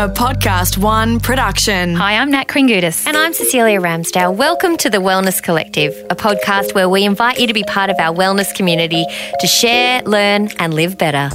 A 0.00 0.08
PodcastOne 0.08 1.22
production. 1.22 1.94
Hi, 1.94 2.16
I'm 2.16 2.30
Nat 2.30 2.46
Kringoudis. 2.48 3.06
And 3.06 3.18
I'm 3.18 3.34
Cecelia 3.34 3.78
Ramsdale. 3.82 4.34
Welcome 4.34 4.78
to 4.78 4.88
the 4.88 4.96
Wellness 4.96 5.42
Collective, 5.42 5.92
a 6.08 6.16
podcast 6.16 6.72
where 6.74 6.88
we 6.88 7.04
invite 7.04 7.38
you 7.38 7.46
to 7.46 7.52
be 7.52 7.64
part 7.64 7.90
of 7.90 7.98
our 7.98 8.14
wellness 8.16 8.54
community 8.54 9.04
to 9.40 9.46
share, 9.46 10.00
learn, 10.04 10.48
and 10.58 10.72
live 10.72 10.96
better. 10.96 11.28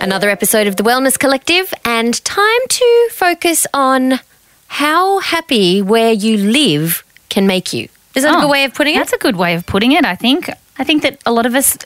Another 0.00 0.30
episode 0.30 0.66
of 0.68 0.76
the 0.76 0.84
Wellness 0.84 1.18
Collective, 1.18 1.74
and 1.84 2.24
time 2.24 2.60
to 2.68 3.08
focus 3.12 3.66
on 3.74 4.20
how 4.68 5.18
happy 5.18 5.82
where 5.82 6.12
you 6.12 6.36
live 6.36 7.04
can 7.28 7.46
make 7.46 7.72
you. 7.72 7.88
Is 8.14 8.22
that 8.22 8.32
a 8.34 8.38
Oh, 8.38 8.40
good 8.42 8.50
way 8.50 8.64
of 8.64 8.72
putting 8.72 8.94
it? 8.94 8.98
That's 8.98 9.12
a 9.12 9.18
good 9.18 9.36
way 9.36 9.54
of 9.54 9.66
putting 9.66 9.92
it, 9.92 10.04
I 10.04 10.14
think. 10.14 10.48
I 10.78 10.84
think 10.84 11.02
that 11.02 11.20
a 11.24 11.32
lot 11.32 11.46
of 11.46 11.54
us 11.54 11.76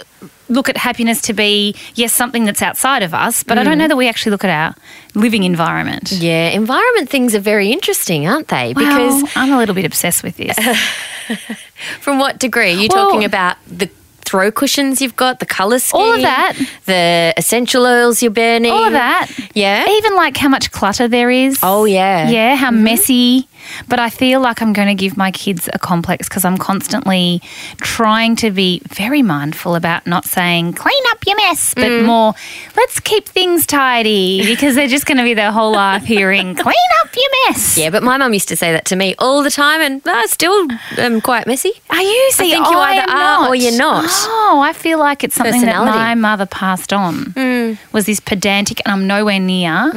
look 0.48 0.68
at 0.68 0.76
happiness 0.76 1.20
to 1.22 1.32
be, 1.32 1.76
yes, 1.94 2.12
something 2.12 2.44
that's 2.44 2.60
outside 2.62 3.02
of 3.02 3.14
us, 3.14 3.42
but 3.42 3.56
I 3.56 3.62
don't 3.62 3.74
mm. 3.74 3.78
know 3.78 3.88
that 3.88 3.96
we 3.96 4.08
actually 4.08 4.30
look 4.30 4.44
at 4.44 4.50
our 4.50 4.74
living 5.14 5.44
environment. 5.44 6.10
Yeah, 6.12 6.48
environment 6.48 7.08
things 7.08 7.34
are 7.34 7.40
very 7.40 7.70
interesting, 7.70 8.26
aren't 8.26 8.48
they? 8.48 8.72
Because 8.74 9.30
I'm 9.36 9.52
a 9.52 9.58
little 9.58 9.74
bit 9.74 9.84
obsessed 9.84 10.22
with 10.22 10.36
this. 10.36 10.58
from 12.00 12.18
what 12.18 12.38
degree? 12.38 12.72
You're 12.72 12.88
Well- 12.92 13.06
talking 13.06 13.24
about 13.24 13.56
the 13.66 13.90
throw 14.30 14.52
cushions 14.52 15.02
you've 15.02 15.16
got, 15.16 15.40
the 15.40 15.46
colour 15.46 15.80
scheme, 15.80 16.00
All 16.00 16.14
of 16.14 16.22
that. 16.22 16.56
the 16.84 17.34
essential 17.36 17.84
oils 17.84 18.22
you're 18.22 18.30
burning, 18.30 18.70
All 18.70 18.84
of 18.84 18.92
that. 18.92 19.28
Yeah. 19.54 19.88
Even 19.88 20.14
like 20.14 20.36
how 20.36 20.48
much 20.48 20.70
clutter 20.70 21.08
there 21.08 21.30
is. 21.30 21.58
Oh 21.64 21.84
yeah. 21.84 22.30
Yeah, 22.30 22.54
how 22.54 22.70
mm-hmm. 22.70 22.84
messy. 22.84 23.48
But 23.88 23.98
I 24.00 24.10
feel 24.10 24.40
like 24.40 24.60
I'm 24.62 24.72
going 24.72 24.88
to 24.88 24.94
give 24.94 25.16
my 25.16 25.30
kids 25.30 25.68
a 25.72 25.78
complex 25.78 26.28
because 26.28 26.44
I'm 26.44 26.58
constantly 26.58 27.40
trying 27.78 28.36
to 28.36 28.50
be 28.50 28.80
very 28.88 29.22
mindful 29.22 29.74
about 29.74 30.06
not 30.06 30.24
saying 30.24 30.74
clean 30.74 31.02
up 31.10 31.18
your 31.26 31.36
mess, 31.36 31.74
but 31.74 31.84
Mm. 31.90 32.04
more 32.06 32.34
let's 32.76 33.00
keep 33.00 33.28
things 33.28 33.66
tidy 33.66 34.44
because 34.46 34.74
they're 34.74 34.88
just 34.88 35.06
going 35.06 35.18
to 35.18 35.24
be 35.24 35.34
their 35.34 35.52
whole 35.52 35.72
life 35.72 36.04
hearing 36.04 36.54
clean 36.64 36.90
up 37.02 37.10
your 37.14 37.30
mess. 37.48 37.76
Yeah, 37.76 37.90
but 37.90 38.02
my 38.02 38.16
mum 38.16 38.32
used 38.32 38.48
to 38.48 38.56
say 38.56 38.72
that 38.72 38.84
to 38.86 38.96
me 38.96 39.14
all 39.18 39.42
the 39.42 39.50
time, 39.50 39.80
and 39.80 40.00
I 40.06 40.26
still 40.26 40.68
am 40.98 41.20
quite 41.20 41.46
messy. 41.46 41.72
Are 41.90 42.00
you? 42.02 42.30
See, 42.32 42.50
think 42.50 42.66
you 42.66 42.72
I 42.78 42.92
either 42.98 43.12
are 43.12 43.48
or 43.48 43.54
you're 43.54 43.76
not. 43.76 44.04
Oh, 44.08 44.60
I 44.64 44.72
feel 44.72 44.98
like 44.98 45.24
it's 45.24 45.34
something 45.34 45.62
that 45.62 45.84
my 45.84 46.14
mother 46.14 46.46
passed 46.46 46.92
on. 46.92 47.24
Mm. 47.34 47.78
Was 47.92 48.06
this 48.06 48.20
pedantic, 48.20 48.80
and 48.84 48.92
I'm 48.92 49.06
nowhere 49.06 49.40
near 49.40 49.90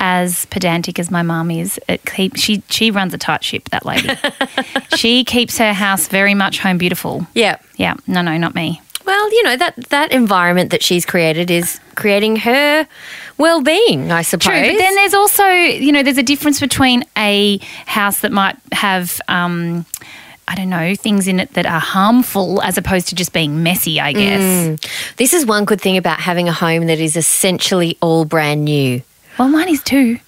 as 0.00 0.44
pedantic 0.46 0.98
as 0.98 1.10
my 1.10 1.22
mum 1.22 1.50
is. 1.50 1.80
It 1.88 2.04
keep 2.04 2.36
she 2.36 2.62
she 2.68 2.90
runs 2.90 3.14
a 3.14 3.18
tight 3.18 3.44
ship. 3.44 3.68
That 3.70 3.84
lady. 3.84 4.10
she 4.96 5.24
keeps 5.24 5.58
her 5.58 5.72
house 5.72 6.08
very 6.08 6.34
much 6.34 6.58
home 6.58 6.78
beautiful. 6.78 7.26
Yeah. 7.34 7.58
Yeah, 7.76 7.94
no, 8.06 8.22
no, 8.22 8.36
not 8.36 8.54
me. 8.54 8.80
Well, 9.06 9.32
you 9.32 9.42
know 9.44 9.56
that 9.56 9.76
that 9.90 10.10
environment 10.12 10.70
that 10.72 10.82
she's 10.82 11.06
created 11.06 11.50
is 11.50 11.78
creating 11.94 12.36
her 12.36 12.88
well-being, 13.38 14.10
I 14.10 14.22
suppose. 14.22 14.46
True, 14.46 14.72
but 14.72 14.78
then 14.78 14.94
there's 14.96 15.14
also 15.14 15.46
you 15.46 15.92
know 15.92 16.02
there's 16.02 16.18
a 16.18 16.24
difference 16.24 16.58
between 16.58 17.04
a 17.16 17.58
house 17.86 18.20
that 18.20 18.32
might 18.32 18.56
have. 18.72 19.20
Um, 19.28 19.86
I 20.48 20.54
don't 20.54 20.70
know, 20.70 20.94
things 20.94 21.26
in 21.26 21.40
it 21.40 21.54
that 21.54 21.66
are 21.66 21.80
harmful 21.80 22.62
as 22.62 22.78
opposed 22.78 23.08
to 23.08 23.16
just 23.16 23.32
being 23.32 23.64
messy, 23.64 23.98
I 24.00 24.12
guess. 24.12 24.40
Mm. 24.40 25.16
this 25.16 25.34
is 25.34 25.44
one 25.44 25.64
good 25.64 25.80
thing 25.80 25.96
about 25.96 26.20
having 26.20 26.48
a 26.48 26.52
home 26.52 26.86
that 26.86 27.00
is 27.00 27.16
essentially 27.16 27.98
all 28.00 28.24
brand 28.24 28.64
new. 28.64 29.02
Well, 29.38 29.48
mine 29.48 29.68
is 29.68 29.82
two. 29.82 30.18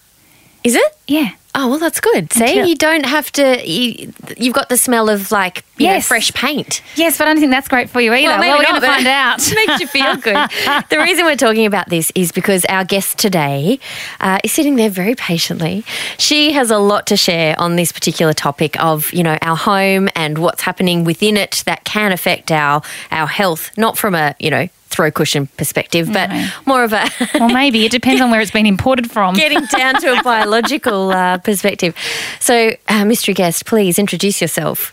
Is 0.64 0.75
it? 0.75 0.97
Yeah. 1.06 1.31
Oh 1.55 1.69
well, 1.69 1.78
that's 1.78 1.98
good. 1.98 2.33
See, 2.33 2.45
Until- 2.45 2.67
you 2.67 2.77
don't 2.77 3.06
have 3.06 3.33
to. 3.33 3.67
You, 3.67 4.12
you've 4.37 4.55
got 4.55 4.69
the 4.69 4.77
smell 4.77 5.09
of 5.09 5.33
like 5.33 5.65
you 5.78 5.87
know, 5.87 5.95
Yes. 5.95 6.06
fresh 6.06 6.33
paint. 6.34 6.83
Yes, 6.95 7.17
but 7.17 7.27
I 7.27 7.33
don't 7.33 7.41
think 7.41 7.50
that's 7.50 7.69
great 7.69 7.89
for 7.89 8.00
you 8.00 8.12
either. 8.12 8.28
Well, 8.28 8.39
maybe 8.39 8.50
we're 8.53 8.62
not, 8.62 8.69
going 8.69 8.81
to 8.83 8.87
but 8.87 8.95
find 8.95 9.06
out. 9.06 9.39
It 9.41 9.55
makes 9.67 9.81
you 9.81 9.87
feel 9.87 10.17
good. 10.17 10.37
the 10.91 10.98
reason 10.98 11.25
we're 11.25 11.37
talking 11.37 11.65
about 11.67 11.89
this 11.89 12.12
is 12.15 12.33
because 12.33 12.65
our 12.67 12.84
guest 12.84 13.19
today 13.19 13.81
uh, 14.21 14.38
is 14.44 14.53
sitting 14.53 14.77
there 14.77 14.91
very 14.91 15.15
patiently. 15.15 15.84
She 16.19 16.53
has 16.53 16.71
a 16.71 16.78
lot 16.78 17.06
to 17.06 17.16
share 17.16 17.59
on 17.59 17.77
this 17.77 17.91
particular 17.93 18.34
topic 18.34 18.78
of 18.82 19.12
you 19.12 19.22
know 19.22 19.38
our 19.41 19.56
home 19.56 20.09
and 20.15 20.38
what's 20.38 20.62
happening 20.62 21.03
within 21.05 21.37
it 21.37 21.62
that 21.66 21.84
can 21.84 22.12
affect 22.12 22.53
our 22.53 22.82
our 23.11 23.27
health, 23.27 23.71
not 23.78 23.97
from 23.97 24.15
a 24.15 24.34
you 24.38 24.50
know 24.50 24.69
throw 24.88 25.10
cushion 25.10 25.47
perspective, 25.56 26.10
but 26.12 26.31
No. 26.31 26.49
more 26.66 26.82
of 26.84 26.93
a 26.93 27.09
well, 27.34 27.49
maybe 27.49 27.84
it 27.84 27.93
depends 27.93 28.21
on 28.21 28.31
where 28.31 28.41
it's 28.41 28.50
been 28.50 28.66
imported 28.66 29.10
from. 29.10 29.34
getting 29.44 29.65
down 29.66 29.94
to 30.00 30.19
a 30.19 30.22
biological 30.32 31.10
uh, 31.10 31.38
perspective. 31.38 31.94
So, 32.41 32.72
uh, 32.88 33.04
mystery 33.04 33.34
guest, 33.34 33.66
please 33.66 33.99
introduce 33.99 34.41
yourself. 34.41 34.93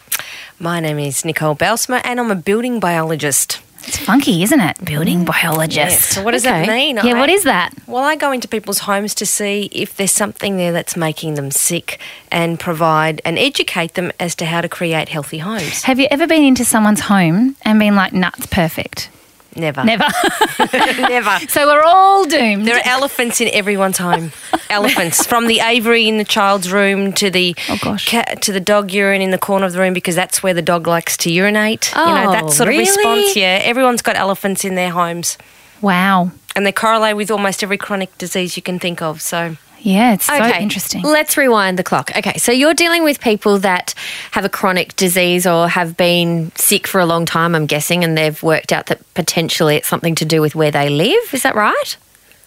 My 0.60 0.80
name 0.80 1.00
is 1.00 1.26
Nicole 1.26 1.56
Bijlsma 1.56 2.02
and 2.04 2.20
I'm 2.20 2.32
a 2.32 2.36
building 2.36 2.80
biologist. 2.80 3.60
It's 3.88 3.98
funky, 3.98 4.42
isn't 4.42 4.60
it? 4.62 4.84
Building 4.84 5.26
biologist. 5.26 5.76
Yes. 5.78 6.06
So 6.16 6.24
what 6.24 6.32
does 6.32 6.42
that 6.44 6.68
mean? 6.68 6.96
Yeah, 6.96 7.16
I- 7.16 7.20
what 7.20 7.30
is 7.30 7.44
that? 7.44 7.72
Well, 7.86 8.04
I 8.04 8.16
go 8.16 8.32
into 8.32 8.48
people's 8.48 8.80
homes 8.80 9.14
to 9.16 9.26
see 9.28 9.70
if 9.72 9.96
there's 9.96 10.12
something 10.12 10.58
there 10.58 10.72
that's 10.72 10.98
making 10.98 11.36
them 11.36 11.52
sick 11.52 12.00
and 12.32 12.60
provide 12.60 13.22
and 13.24 13.38
educate 13.38 13.94
them 13.94 14.12
as 14.20 14.34
to 14.36 14.46
how 14.46 14.62
to 14.62 14.70
create 14.70 15.10
healthy 15.10 15.38
homes. 15.38 15.84
Have 15.84 16.00
you 16.00 16.08
ever 16.10 16.26
been 16.26 16.44
into 16.44 16.66
someone's 16.66 17.02
home 17.02 17.56
and 17.64 17.78
been 17.78 17.96
like, 17.96 18.12
nuts, 18.12 18.48
perfect? 18.48 19.10
Never. 19.56 19.84
Never. 19.84 20.04
Never. 21.00 21.40
so 21.48 21.66
we're 21.68 21.82
all 21.84 22.26
doomed. 22.26 22.68
There 22.68 22.76
are 22.78 22.82
elephants 22.86 23.40
in 23.42 23.50
everyone's 23.54 23.98
home. 23.98 24.32
elephants 24.70 25.26
from 25.26 25.48
the 25.48 25.60
aviary 25.62 26.08
in 26.08 26.18
the 26.18 26.24
child's 26.26 26.72
room 26.72 27.14
to 27.14 27.30
the 27.30 27.56
Oh, 27.70 27.78
gosh. 27.82 28.06
cat 28.08 28.42
to 28.44 28.52
the 28.52 28.60
dog 28.60 28.92
urine 28.92 29.22
in 29.22 29.32
the 29.32 29.38
corner 29.38 29.66
of 29.66 29.74
the 29.74 29.80
room 29.80 29.94
because 29.94 30.16
that's 30.16 30.44
where 30.44 30.54
the 30.54 30.62
dog 30.62 30.88
likes 30.88 31.16
to 31.18 31.32
urinate. 31.32 31.92
you 31.96 32.04
know 32.06 32.26
Oh, 32.28 32.32
that 32.32 32.52
sort 32.52 32.68
oh, 32.68 32.72
really? 32.72 32.84
of 32.84 32.96
response. 32.96 33.36
Yeah, 33.36 33.62
everyone's 33.64 34.02
got 34.02 34.16
elephants 34.16 34.66
in 34.66 34.76
their 34.76 34.90
homes, 34.92 35.38
wow. 35.82 36.32
and 36.56 36.66
they 36.66 36.72
correlate 36.72 37.16
with 37.16 37.32
almost 37.32 37.64
every 37.64 37.78
chronic 37.78 38.18
disease 38.18 38.58
you 38.58 38.64
can 38.64 38.80
think 38.80 39.02
of. 39.02 39.22
So 39.22 39.56
Yeah, 39.86 40.16
it's 40.16 40.26
so 40.26 40.34
Okay, 40.34 40.64
interesting. 40.64 41.04
Let's 41.04 41.38
rewind 41.38 41.78
the 41.78 41.84
clock. 41.84 42.10
Okay, 42.18 42.40
so 42.40 42.52
you're 42.52 42.74
dealing 42.74 43.04
with 43.04 43.22
people 43.22 43.60
that 43.60 43.94
have 44.32 44.44
a 44.44 44.50
chronic 44.50 44.96
disease 44.96 45.46
or 45.46 45.68
have 45.68 45.96
been 45.96 46.52
sick 46.56 46.88
for 46.88 47.00
a 47.00 47.06
long 47.06 47.28
time, 47.28 47.54
I'm 47.54 47.68
guessing, 47.68 48.04
and 48.04 48.18
they've 48.18 48.42
worked 48.42 48.74
out 48.74 48.88
that 48.88 49.02
potentially 49.14 49.76
it's 49.76 49.88
something 49.88 50.16
to 50.16 50.26
do 50.26 50.42
with 50.42 50.56
where 50.56 50.72
they 50.72 50.90
live. 50.90 51.32
Is 51.36 51.44
that 51.44 51.54
right? 51.54 51.98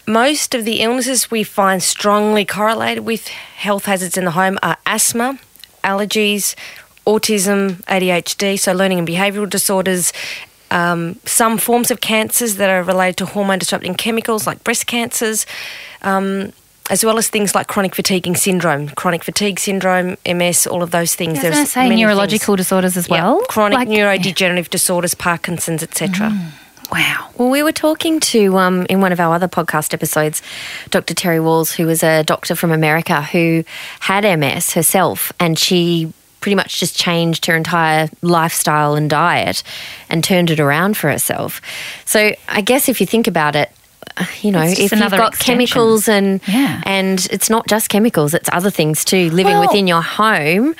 Most 0.05 0.53
of 0.53 0.65
the 0.65 0.81
illnesses 0.81 1.31
we 1.31 1.45
find 1.45 1.81
strongly 1.81 2.45
correlated 2.45 3.05
with 3.05 3.29
health 3.29 3.85
hazards 3.85 4.19
in 4.19 4.25
the 4.25 4.33
home 4.33 4.59
are 4.61 4.77
asthma, 4.85 5.39
allergies, 5.85 6.57
autism, 7.07 7.85
ADHD, 7.85 8.59
so 8.59 8.73
learning 8.73 8.99
and 8.99 9.07
behavioural 9.07 9.49
disorders, 9.49 10.13
um, 10.73 11.21
some 11.25 11.57
forms 11.57 11.93
of 11.93 12.01
cancers 12.01 12.57
that 12.57 12.69
are 12.69 12.83
related 12.83 13.17
to 13.19 13.27
hormone 13.27 13.61
disrupting 13.61 13.95
chemicals 13.95 14.45
like 14.45 14.65
breast 14.65 14.89
cancers. 14.89 15.47
Um, 16.03 16.53
as 16.91 17.05
well 17.05 17.19
as 17.19 17.29
things 17.29 17.55
like 17.55 17.67
chronic 17.67 17.95
fatiguing 17.95 18.35
syndrome, 18.37 18.89
chronic 18.91 19.23
fatigue 19.25 19.59
syndrome, 19.59 20.17
MS, 20.27 20.67
all 20.67 20.83
of 20.83 20.91
those 20.91 21.15
things. 21.15 21.31
I 21.31 21.33
was 21.35 21.43
going 21.43 21.53
to 21.53 21.57
There's 21.59 21.71
say 21.71 21.89
many 21.89 22.03
neurological 22.03 22.55
things. 22.57 22.67
disorders 22.67 22.97
as 22.97 23.09
Yeah, 23.09 23.15
well. 23.23 23.41
chronic 23.49 23.79
Like- 23.79 23.89
neurodegenerative 23.89 24.71
disorders, 24.71 25.15
Parkinson's, 25.15 25.83
etc. 25.83 26.33
Wow. 26.91 27.29
Well, 27.37 27.51
we 27.51 27.63
were 27.63 27.73
talking 27.73 28.19
to, 28.21 28.57
um, 28.57 28.87
in 28.89 29.03
one 29.03 29.13
of 29.13 29.21
our 29.21 29.35
other 29.35 29.49
podcast 29.49 29.93
episodes, 29.93 30.41
Dr. 30.91 31.13
Terry 31.13 31.39
Wahls, 31.39 31.73
who 31.75 31.85
was 31.87 32.03
a 32.03 32.25
doctor 32.25 32.55
from 32.55 32.73
America 32.73 33.21
who 33.21 33.63
had 34.01 34.25
MS 34.25 34.73
herself, 34.73 35.31
and 35.39 35.59
she 35.59 36.11
pretty 36.41 36.55
much 36.55 36.81
just 36.81 36.97
changed 36.97 37.45
her 37.47 37.55
entire 37.57 38.09
lifestyle 38.23 38.95
and 38.95 39.11
diet 39.11 39.63
and 40.09 40.25
turned 40.25 40.51
it 40.51 40.61
around 40.61 40.97
for 40.97 41.11
herself. 41.11 41.61
So 42.07 42.33
I 42.49 42.61
guess 42.63 42.89
if 42.89 43.01
you 43.01 43.07
think 43.07 43.27
about 43.27 43.55
it, 43.55 43.71
Uh, 44.17 44.25
you 44.43 44.51
know, 44.51 44.63
if 44.63 44.79
you've 44.79 44.91
got 44.91 45.35
extension. 45.35 45.55
chemicals 45.67 46.09
and 46.09 46.41
Yeah. 46.47 46.81
and 46.85 47.27
it's 47.31 47.51
not 47.51 47.67
just 47.69 47.89
chemicals, 47.89 48.35
it's 48.35 48.49
other 48.53 48.71
things 48.71 49.05
too 49.05 49.31
living 49.31 49.53
Well- 49.59 49.67
within 49.69 49.87
your 49.87 50.03
home, 50.03 50.75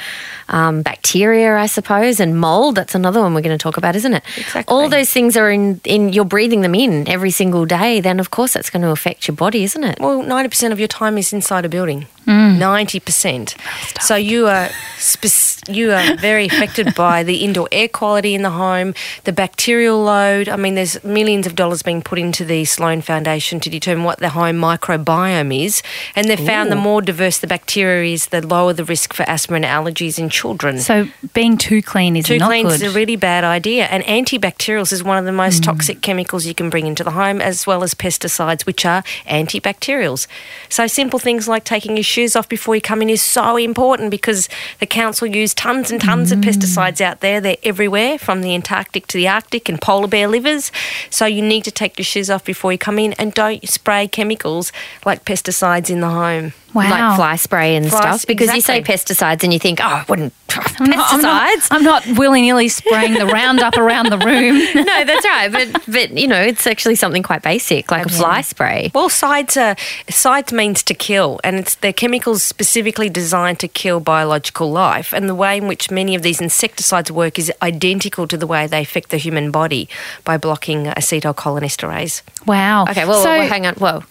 um, 0.49 0.83
bacteria, 0.83 1.57
I 1.57 1.67
suppose, 1.67 2.21
and 2.21 2.39
mold. 2.39 2.75
That's 2.75 2.95
another 2.95 3.21
one 3.21 3.35
we're 3.35 3.43
going 3.43 3.57
to 3.57 3.63
talk 3.63 3.77
about, 3.77 3.97
isn't 3.97 4.15
it? 4.15 4.23
Exactly. 4.37 4.75
All 4.75 4.89
those 4.89 5.11
things 5.11 5.37
are 5.37 5.51
in 5.51 5.81
in 5.85 6.13
you're 6.13 6.25
breathing 6.25 6.63
them 6.63 6.75
in 6.75 7.09
every 7.09 7.31
single 7.31 7.67
day. 7.67 8.01
Then 8.01 8.21
of 8.21 8.31
course 8.31 8.55
that's 8.55 8.71
going 8.71 8.83
to 8.83 8.91
affect 8.91 9.29
your 9.29 9.37
body, 9.37 9.65
isn't 9.65 9.85
it? 9.85 9.99
Well, 10.01 10.23
ninety 10.23 10.49
percent 10.49 10.73
of 10.73 10.79
your 10.79 10.89
time 10.89 11.19
is 11.19 11.33
inside 11.33 11.65
a 11.65 11.69
building. 11.69 12.07
Mm. 12.27 12.59
Ninety 12.59 13.01
percent. 13.01 13.57
So 14.01 14.15
you 14.15 14.47
are 14.47 14.69
spec- 14.99 15.69
you 15.69 15.93
are 15.93 16.17
very 16.17 16.47
affected 16.47 16.95
by 16.95 17.23
the 17.23 17.37
indoor 17.45 17.69
air 17.73 17.89
quality 17.89 18.35
in 18.35 18.43
the 18.43 18.51
home, 18.51 18.95
the 19.25 19.33
bacterial 19.33 20.03
load. 20.03 20.49
I 20.49 20.57
mean, 20.57 20.75
there's 20.75 21.03
millions 21.05 21.47
of 21.47 21.55
dollars 21.55 21.83
being 21.83 22.03
put 22.03 22.19
into 22.19 22.45
the 22.45 22.65
Sloan 22.65 23.01
Foundation 23.01 23.61
to 23.61 23.71
determine 23.71 24.05
what 24.05 24.19
the 24.19 24.31
home 24.31 24.57
microbiome 24.57 25.65
is, 25.65 25.83
and 26.15 26.29
they've 26.29 26.39
found 26.39 26.71
the 26.71 26.77
more 26.77 27.01
diverse 27.01 27.39
the 27.39 27.47
bacteria 27.47 28.13
is, 28.13 28.27
the 28.27 28.47
lower 28.47 28.73
the 28.73 28.85
risk 28.85 29.15
for 29.15 29.23
asthma 29.29 29.57
and 29.57 29.65
allergies 29.65 30.19
in 30.19 30.29
children. 30.39 30.79
So 30.79 31.09
being 31.35 31.57
too 31.59 31.83
clean 31.83 32.17
is 32.17 32.27
Too 32.27 32.39
clean 32.39 32.67
good. 32.67 32.81
is 32.81 32.83
a 32.83 32.91
really 32.91 33.17
bad 33.17 33.43
idea. 33.43 33.87
And 33.87 34.05
antibacterials 34.05 34.93
is 34.93 35.03
one 35.03 35.19
of 35.19 35.25
the 35.25 35.33
most 35.33 35.63
mm. 35.63 35.67
toxic 35.67 36.01
chemicals 36.01 36.47
you 36.47 36.55
can 36.55 36.71
bring 36.71 36.87
into 36.87 37.03
the 37.03 37.11
home, 37.11 37.41
as 37.41 37.67
well 37.67 37.83
as 37.83 37.95
pesticides, 37.95 38.65
which 38.65 38.87
are 38.87 39.03
antibacterials. 39.27 40.27
So 40.69 40.87
simple 40.87 41.19
things 41.19 41.49
like 41.49 41.65
taking 41.65 41.97
your 41.97 42.05
shoes 42.05 42.37
off 42.37 42.49
before 42.49 42.75
you 42.77 42.81
come 42.81 43.03
in 43.03 43.11
is 43.11 43.23
so 43.23 43.57
important 43.57 44.11
because 44.11 44.49
the 44.79 44.87
council 44.87 45.27
use 45.27 45.55
tons 45.55 45.91
and 45.91 46.01
tons 46.01 46.31
of 46.31 46.39
mm. 46.39 46.45
pesticides 46.45 47.01
out 47.01 47.21
there. 47.21 47.41
They're 47.41 47.57
everywhere, 47.65 48.19
from 48.19 48.43
the 48.43 48.55
Antarctic 48.55 49.07
to 49.09 49.17
the 49.17 49.27
Arctic 49.27 49.69
and 49.69 49.81
polar 49.81 50.09
bear 50.09 50.29
livers. 50.29 50.71
So 51.11 51.27
you 51.27 51.43
need 51.43 51.65
to 51.65 51.73
take 51.73 51.99
your 51.99 52.05
shoes 52.05 52.31
off 52.31 52.45
before 52.45 52.71
you 52.73 52.79
come 52.79 52.99
in 52.99 53.13
and 53.15 53.35
don't 53.35 53.69
spray 53.69 54.07
chemicals 54.09 54.73
like 55.05 55.25
pesticides 55.25 55.91
in 55.91 56.01
the 56.01 56.09
home. 56.09 56.53
wow. 56.75 56.91
Like 56.91 57.17
fly 57.17 57.37
spray 57.37 57.77
and 57.77 57.89
Fly- 57.89 58.01
stuff. 58.01 58.27
Because 58.27 58.55
you 58.55 58.61
say 58.61 58.83
pesticides 58.83 59.43
and 59.43 59.53
you 59.53 59.59
think, 59.59 59.81
oh, 59.81 59.85
I 59.85 60.05
wouldn't. 60.09 60.28
I'm 60.81 60.91
not, 60.91 61.13
I'm 61.13 61.21
not, 61.21 61.51
pesticides. 61.51 61.69
I'm 61.71 61.83
not 61.83 62.07
willy 62.19 62.43
nilly 62.43 62.69
spraying 62.69 63.15
the 63.15 63.27
Roundup 63.27 63.77
around 63.77 64.11
the 64.11 64.19
room. 64.19 64.59
no, 64.75 65.05
that's 65.05 65.25
right. 65.27 65.53
But, 65.53 65.85
but, 65.87 66.11
you 66.13 66.27
know, 66.27 66.41
it's 66.41 66.67
actually 66.67 66.95
something 66.95 67.23
quite 67.23 67.43
basic, 67.43 67.91
like 67.91 68.07
a 68.07 68.09
fly 68.09 68.41
spray. 68.41 68.91
Well, 68.95 69.09
sides 69.09 69.57
are 69.57 69.77
sides 70.09 70.53
means 70.53 70.83
to 70.85 70.95
kill, 70.95 71.41
and 71.45 71.57
it's 71.57 71.75
they're 71.77 71.93
chemicals 71.93 72.43
specifically 72.43 73.09
designed 73.09 73.61
to 73.61 73.69
kill 73.69 74.01
biological 74.01 74.71
life. 74.71 75.13
And 75.13 75.29
the 75.29 75.35
way 75.35 75.59
in 75.59 75.69
which 75.69 75.91
many 75.91 76.15
of 76.15 76.23
these 76.23 76.41
insecticides 76.41 77.11
work 77.11 77.39
is 77.39 77.53
identical 77.61 78.27
to 78.29 78.37
the 78.37 78.47
way 78.47 78.67
they 78.67 78.83
affect 78.83 79.11
the 79.11 79.19
human 79.19 79.51
body 79.51 79.89
by 80.25 80.39
blocking 80.39 80.85
acetylcholinesterase. 80.87 82.23
Wow. 82.47 82.85
Okay, 82.85 83.05
well, 83.05 83.23
so, 83.23 83.31
well, 83.31 83.49
hang 83.49 83.67
on. 83.67 83.75
Whoa. 83.75 84.03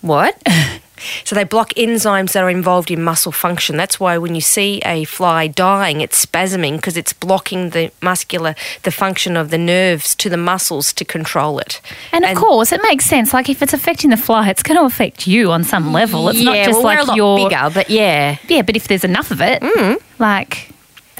What? 0.00 0.42
So 1.24 1.34
they 1.34 1.44
block 1.44 1.70
enzymes 1.74 2.32
that 2.32 2.42
are 2.42 2.50
involved 2.50 2.90
in 2.90 3.02
muscle 3.02 3.32
function. 3.32 3.76
That's 3.76 4.00
why 4.00 4.18
when 4.18 4.34
you 4.34 4.40
see 4.40 4.80
a 4.84 5.04
fly 5.04 5.46
dying, 5.46 6.00
it's 6.00 6.24
spasming 6.24 6.76
because 6.76 6.96
it's 6.96 7.12
blocking 7.12 7.70
the 7.70 7.90
muscular, 8.02 8.54
the 8.82 8.90
function 8.90 9.36
of 9.36 9.50
the 9.50 9.58
nerves 9.58 10.14
to 10.16 10.28
the 10.28 10.36
muscles 10.36 10.92
to 10.94 11.04
control 11.04 11.58
it. 11.58 11.80
and 12.12 12.24
of 12.24 12.36
course, 12.36 12.72
it 12.72 12.80
makes 12.82 13.04
sense. 13.04 13.32
Like 13.32 13.48
if 13.48 13.62
it's 13.62 13.72
affecting 13.72 14.10
the 14.10 14.16
fly, 14.16 14.48
it's 14.48 14.62
going 14.62 14.78
to 14.78 14.84
affect 14.84 15.26
you 15.26 15.50
on 15.50 15.64
some 15.64 15.92
level. 15.92 16.28
It's 16.28 16.42
not 16.42 16.56
just 16.56 16.70
well, 16.70 16.82
like 16.82 16.98
we're 16.98 17.04
a 17.04 17.06
lot 17.06 17.16
your 17.16 17.48
bigger, 17.48 17.70
but 17.72 17.90
yeah. 17.90 18.38
yeah. 18.48 18.62
But 18.62 18.76
if 18.76 18.88
there's 18.88 19.04
enough 19.04 19.30
of 19.30 19.40
it, 19.40 19.62
mm. 19.62 20.00
like 20.18 20.70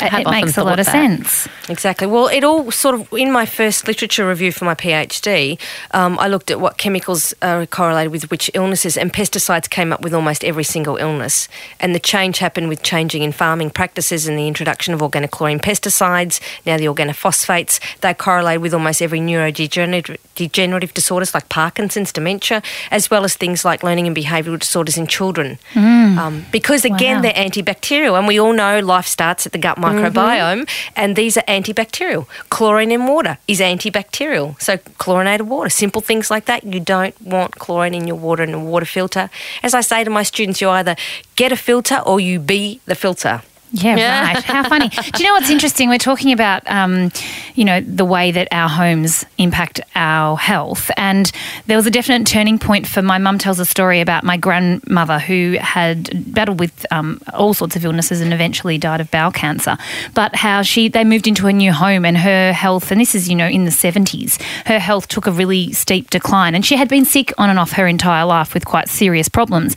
it, 0.01 0.27
makes 0.31 0.57
a 0.59 0.65
lot 0.65 0.79
of 0.79 0.87
that. 0.87 0.93
sense. 0.93 1.49
Exactly. 1.69 2.07
Well, 2.07 2.29
it 2.29 2.45
all 2.45 2.71
sort 2.71 2.95
of, 2.95 3.13
in 3.13 3.33
my 3.33 3.47
first 3.47 3.89
literature 3.89 4.29
review 4.29 4.53
for 4.53 4.65
my 4.65 4.75
PhD, 4.75 5.59
um, 5.93 6.19
I 6.19 6.29
looked 6.29 6.51
at 6.51 6.61
what 6.61 6.77
chemicals 6.79 7.35
are 7.43 7.67
correlated 7.67 8.13
with 8.13 8.31
which 8.31 8.51
illnesses, 8.55 8.97
and 8.97 9.13
pesticides 9.13 9.69
came 9.71 9.93
up 9.93 10.03
with 10.03 10.13
almost 10.15 10.45
every 10.45 10.65
single 10.65 10.97
illness. 10.97 11.49
And 11.81 11.95
the 11.95 12.01
change 12.01 12.39
happened 12.39 12.69
with 12.69 12.83
changing 12.83 13.23
in 13.23 13.33
farming 13.33 13.71
practices 13.71 14.29
and 14.29 14.39
the 14.39 14.47
introduction 14.47 14.93
of 14.95 15.01
organochlorine 15.01 15.61
pesticides, 15.61 16.41
now 16.67 16.77
the 16.77 16.85
organophosphates. 16.87 17.81
They 18.01 18.13
correlate 18.15 18.61
with 18.61 18.75
almost 18.75 19.01
every 19.01 19.21
neurodegenerative 19.21 20.93
disorders 20.95 21.35
like 21.35 21.49
Parkinson's, 21.49 22.13
dementia, 22.13 22.63
as 22.91 23.11
well 23.11 23.25
as 23.25 23.35
things 23.35 23.65
like 23.65 23.83
learning 23.83 24.07
and 24.07 24.17
behavioural 24.17 24.59
disorders 24.59 24.97
in 24.97 25.07
children. 25.07 25.59
Um, 25.75 26.45
because, 26.53 26.85
again, 26.85 27.17
Wow. 27.17 27.23
they're 27.23 27.33
antibacterial, 27.33 28.19
and 28.19 28.27
we 28.29 28.39
all 28.39 28.53
know 28.53 28.81
life 28.81 29.07
starts 29.07 29.47
at 29.47 29.53
the 29.53 29.59
gut 29.59 29.79
microbiome, 29.93 30.63
mm-hmm. 30.63 30.93
and 30.97 31.17
these 31.17 31.37
are 31.37 31.43
antibacterial. 31.43 32.27
Chlorine 32.51 32.93
in 32.93 33.07
water 33.07 33.39
is 33.47 33.61
antibacterial. 33.61 34.61
So, 34.61 34.79
chlorinated 34.99 35.49
water, 35.49 35.71
simple 35.71 36.01
things 36.01 36.31
like 36.31 36.47
that. 36.47 36.65
You 36.65 36.81
don't 36.81 37.21
want 37.21 37.59
chlorine 37.59 37.95
in 37.95 38.07
your 38.07 38.17
water 38.17 38.43
in 38.43 38.55
a 38.55 38.59
water 38.59 38.87
filter. 38.87 39.31
As 39.63 39.75
I 39.75 39.81
say 39.81 40.05
to 40.05 40.11
my 40.11 40.23
students, 40.23 40.61
you 40.61 40.69
either 40.71 40.97
get 41.37 41.53
a 41.53 41.57
filter 41.57 41.99
or 41.99 42.21
you 42.21 42.39
be 42.39 42.81
the 42.87 42.95
filter. 42.95 43.43
Yeah, 43.83 43.97
Yeah. 43.97 44.27
right. 44.35 44.43
How 44.45 44.69
funny. 44.69 44.89
Do 44.89 45.23
you 45.23 45.25
know 45.25 45.35
what's 45.35 45.51
interesting? 45.51 45.89
We're 45.89 45.99
talking 45.99 46.33
about, 46.33 46.63
um, 46.71 47.11
you 47.55 47.65
know, 47.65 47.81
the 47.81 48.05
way 48.05 48.31
that 48.33 48.49
our 48.53 48.69
homes 48.69 49.25
impact 49.39 49.81
our 49.95 50.37
health. 50.37 50.91
And 50.97 51.31
there 51.67 51.77
was 51.77 51.87
a 51.87 51.91
definite 51.91 52.27
turning 52.27 52.59
point 52.59 52.87
for 52.87 53.03
my 53.03 53.19
mum 53.19 53.39
tells 53.39 53.61
a 53.61 53.65
story 53.67 54.01
about 54.01 54.25
my 54.25 54.37
grandmother 54.37 55.19
who 55.19 55.57
had 55.61 56.33
battled 56.33 56.59
with 56.61 56.87
um, 56.91 57.21
all 57.35 57.55
sorts 57.55 57.77
of 57.77 57.85
illnesses 57.85 58.21
and 58.21 58.33
eventually 58.33 58.79
died 58.79 59.01
of 59.01 59.11
bowel 59.11 59.31
cancer. 59.31 59.77
But 60.15 60.35
how 60.37 60.63
she, 60.63 60.89
they 60.89 61.05
moved 61.05 61.27
into 61.27 61.47
a 61.47 61.53
new 61.53 61.73
home 61.73 62.05
and 62.05 62.17
her 62.19 62.53
health, 62.53 62.91
and 62.91 63.01
this 63.01 63.15
is, 63.15 63.29
you 63.29 63.35
know, 63.35 63.47
in 63.47 63.65
the 63.65 63.71
70s, 63.71 64.41
her 64.67 64.79
health 64.79 65.09
took 65.09 65.27
a 65.27 65.33
really 65.33 65.73
steep 65.73 66.11
decline. 66.11 66.55
And 66.55 66.65
she 66.65 66.77
had 66.77 66.89
been 66.89 67.05
sick 67.05 67.33
on 67.39 67.51
and 67.51 67.59
off 67.59 67.73
her 67.73 67.87
entire 67.87 68.25
life 68.25 68.55
with 68.55 68.65
quite 68.65 68.89
serious 68.89 69.29
problems. 69.29 69.75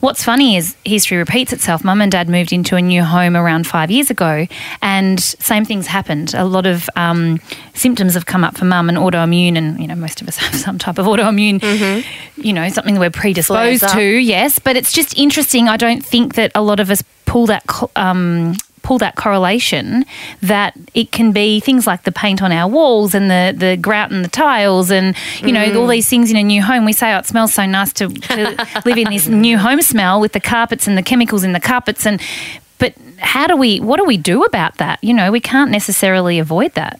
What's 0.00 0.24
funny 0.24 0.56
is 0.56 0.74
history 0.84 1.18
repeats 1.18 1.52
itself. 1.52 1.84
Mum 1.84 2.00
and 2.00 2.10
dad 2.10 2.28
moved 2.28 2.52
into 2.52 2.76
a 2.76 2.82
new 2.82 3.02
home 3.04 3.36
around 3.42 3.66
five 3.66 3.90
years 3.90 4.10
ago, 4.10 4.46
and 4.80 5.20
same 5.20 5.64
things 5.64 5.86
happened. 5.86 6.34
A 6.34 6.44
lot 6.44 6.66
of 6.66 6.88
um, 6.96 7.40
symptoms 7.74 8.14
have 8.14 8.26
come 8.26 8.44
up 8.44 8.56
for 8.56 8.64
mum 8.64 8.88
and 8.88 8.98
autoimmune, 8.98 9.56
and 9.56 9.80
you 9.80 9.86
know 9.86 9.94
most 9.94 10.20
of 10.20 10.28
us 10.28 10.36
have 10.44 10.54
some 10.54 10.78
type 10.78 10.98
of 10.98 11.06
autoimmune. 11.06 12.04
You 12.36 12.52
know, 12.52 12.68
something 12.68 12.94
that 12.94 13.00
we're 13.00 13.10
predisposed 13.10 13.88
to. 13.90 14.02
Yes, 14.02 14.58
but 14.58 14.76
it's 14.76 14.92
just 14.92 15.16
interesting. 15.18 15.68
I 15.68 15.76
don't 15.76 16.04
think 16.04 16.34
that 16.34 16.52
a 16.54 16.62
lot 16.62 16.80
of 16.80 16.90
us 16.90 17.02
pull 17.26 17.46
that. 17.46 17.64
Um, 17.96 18.54
pull 18.82 18.98
that 18.98 19.16
correlation 19.16 20.04
that 20.40 20.74
it 20.94 21.12
can 21.12 21.32
be 21.32 21.60
things 21.60 21.86
like 21.86 22.02
the 22.02 22.12
paint 22.12 22.42
on 22.42 22.52
our 22.52 22.68
walls 22.68 23.14
and 23.14 23.30
the 23.30 23.54
the 23.56 23.76
grout 23.76 24.10
and 24.10 24.24
the 24.24 24.28
tiles 24.28 24.90
and 24.90 25.16
you 25.40 25.52
know 25.52 25.80
all 25.80 25.86
these 25.86 26.08
things 26.08 26.30
in 26.30 26.36
a 26.36 26.42
new 26.42 26.60
home 26.60 26.84
we 26.84 26.92
say 26.92 27.14
oh 27.14 27.18
it 27.18 27.26
smells 27.26 27.54
so 27.54 27.64
nice 27.64 27.92
to, 27.92 28.08
to 28.08 28.66
live 28.84 28.98
in 28.98 29.08
this 29.08 29.28
new 29.28 29.56
home 29.56 29.80
smell 29.80 30.20
with 30.20 30.32
the 30.32 30.40
carpets 30.40 30.86
and 30.86 30.98
the 30.98 31.02
chemicals 31.02 31.44
in 31.44 31.52
the 31.52 31.60
carpets 31.60 32.04
and 32.06 32.20
but 32.82 32.92
how 33.18 33.46
do 33.46 33.56
we 33.56 33.80
what 33.80 33.98
do 33.98 34.04
we 34.04 34.16
do 34.16 34.42
about 34.42 34.76
that 34.78 34.98
you 35.02 35.14
know 35.14 35.30
we 35.30 35.40
can't 35.40 35.70
necessarily 35.70 36.38
avoid 36.38 36.72
that 36.74 36.98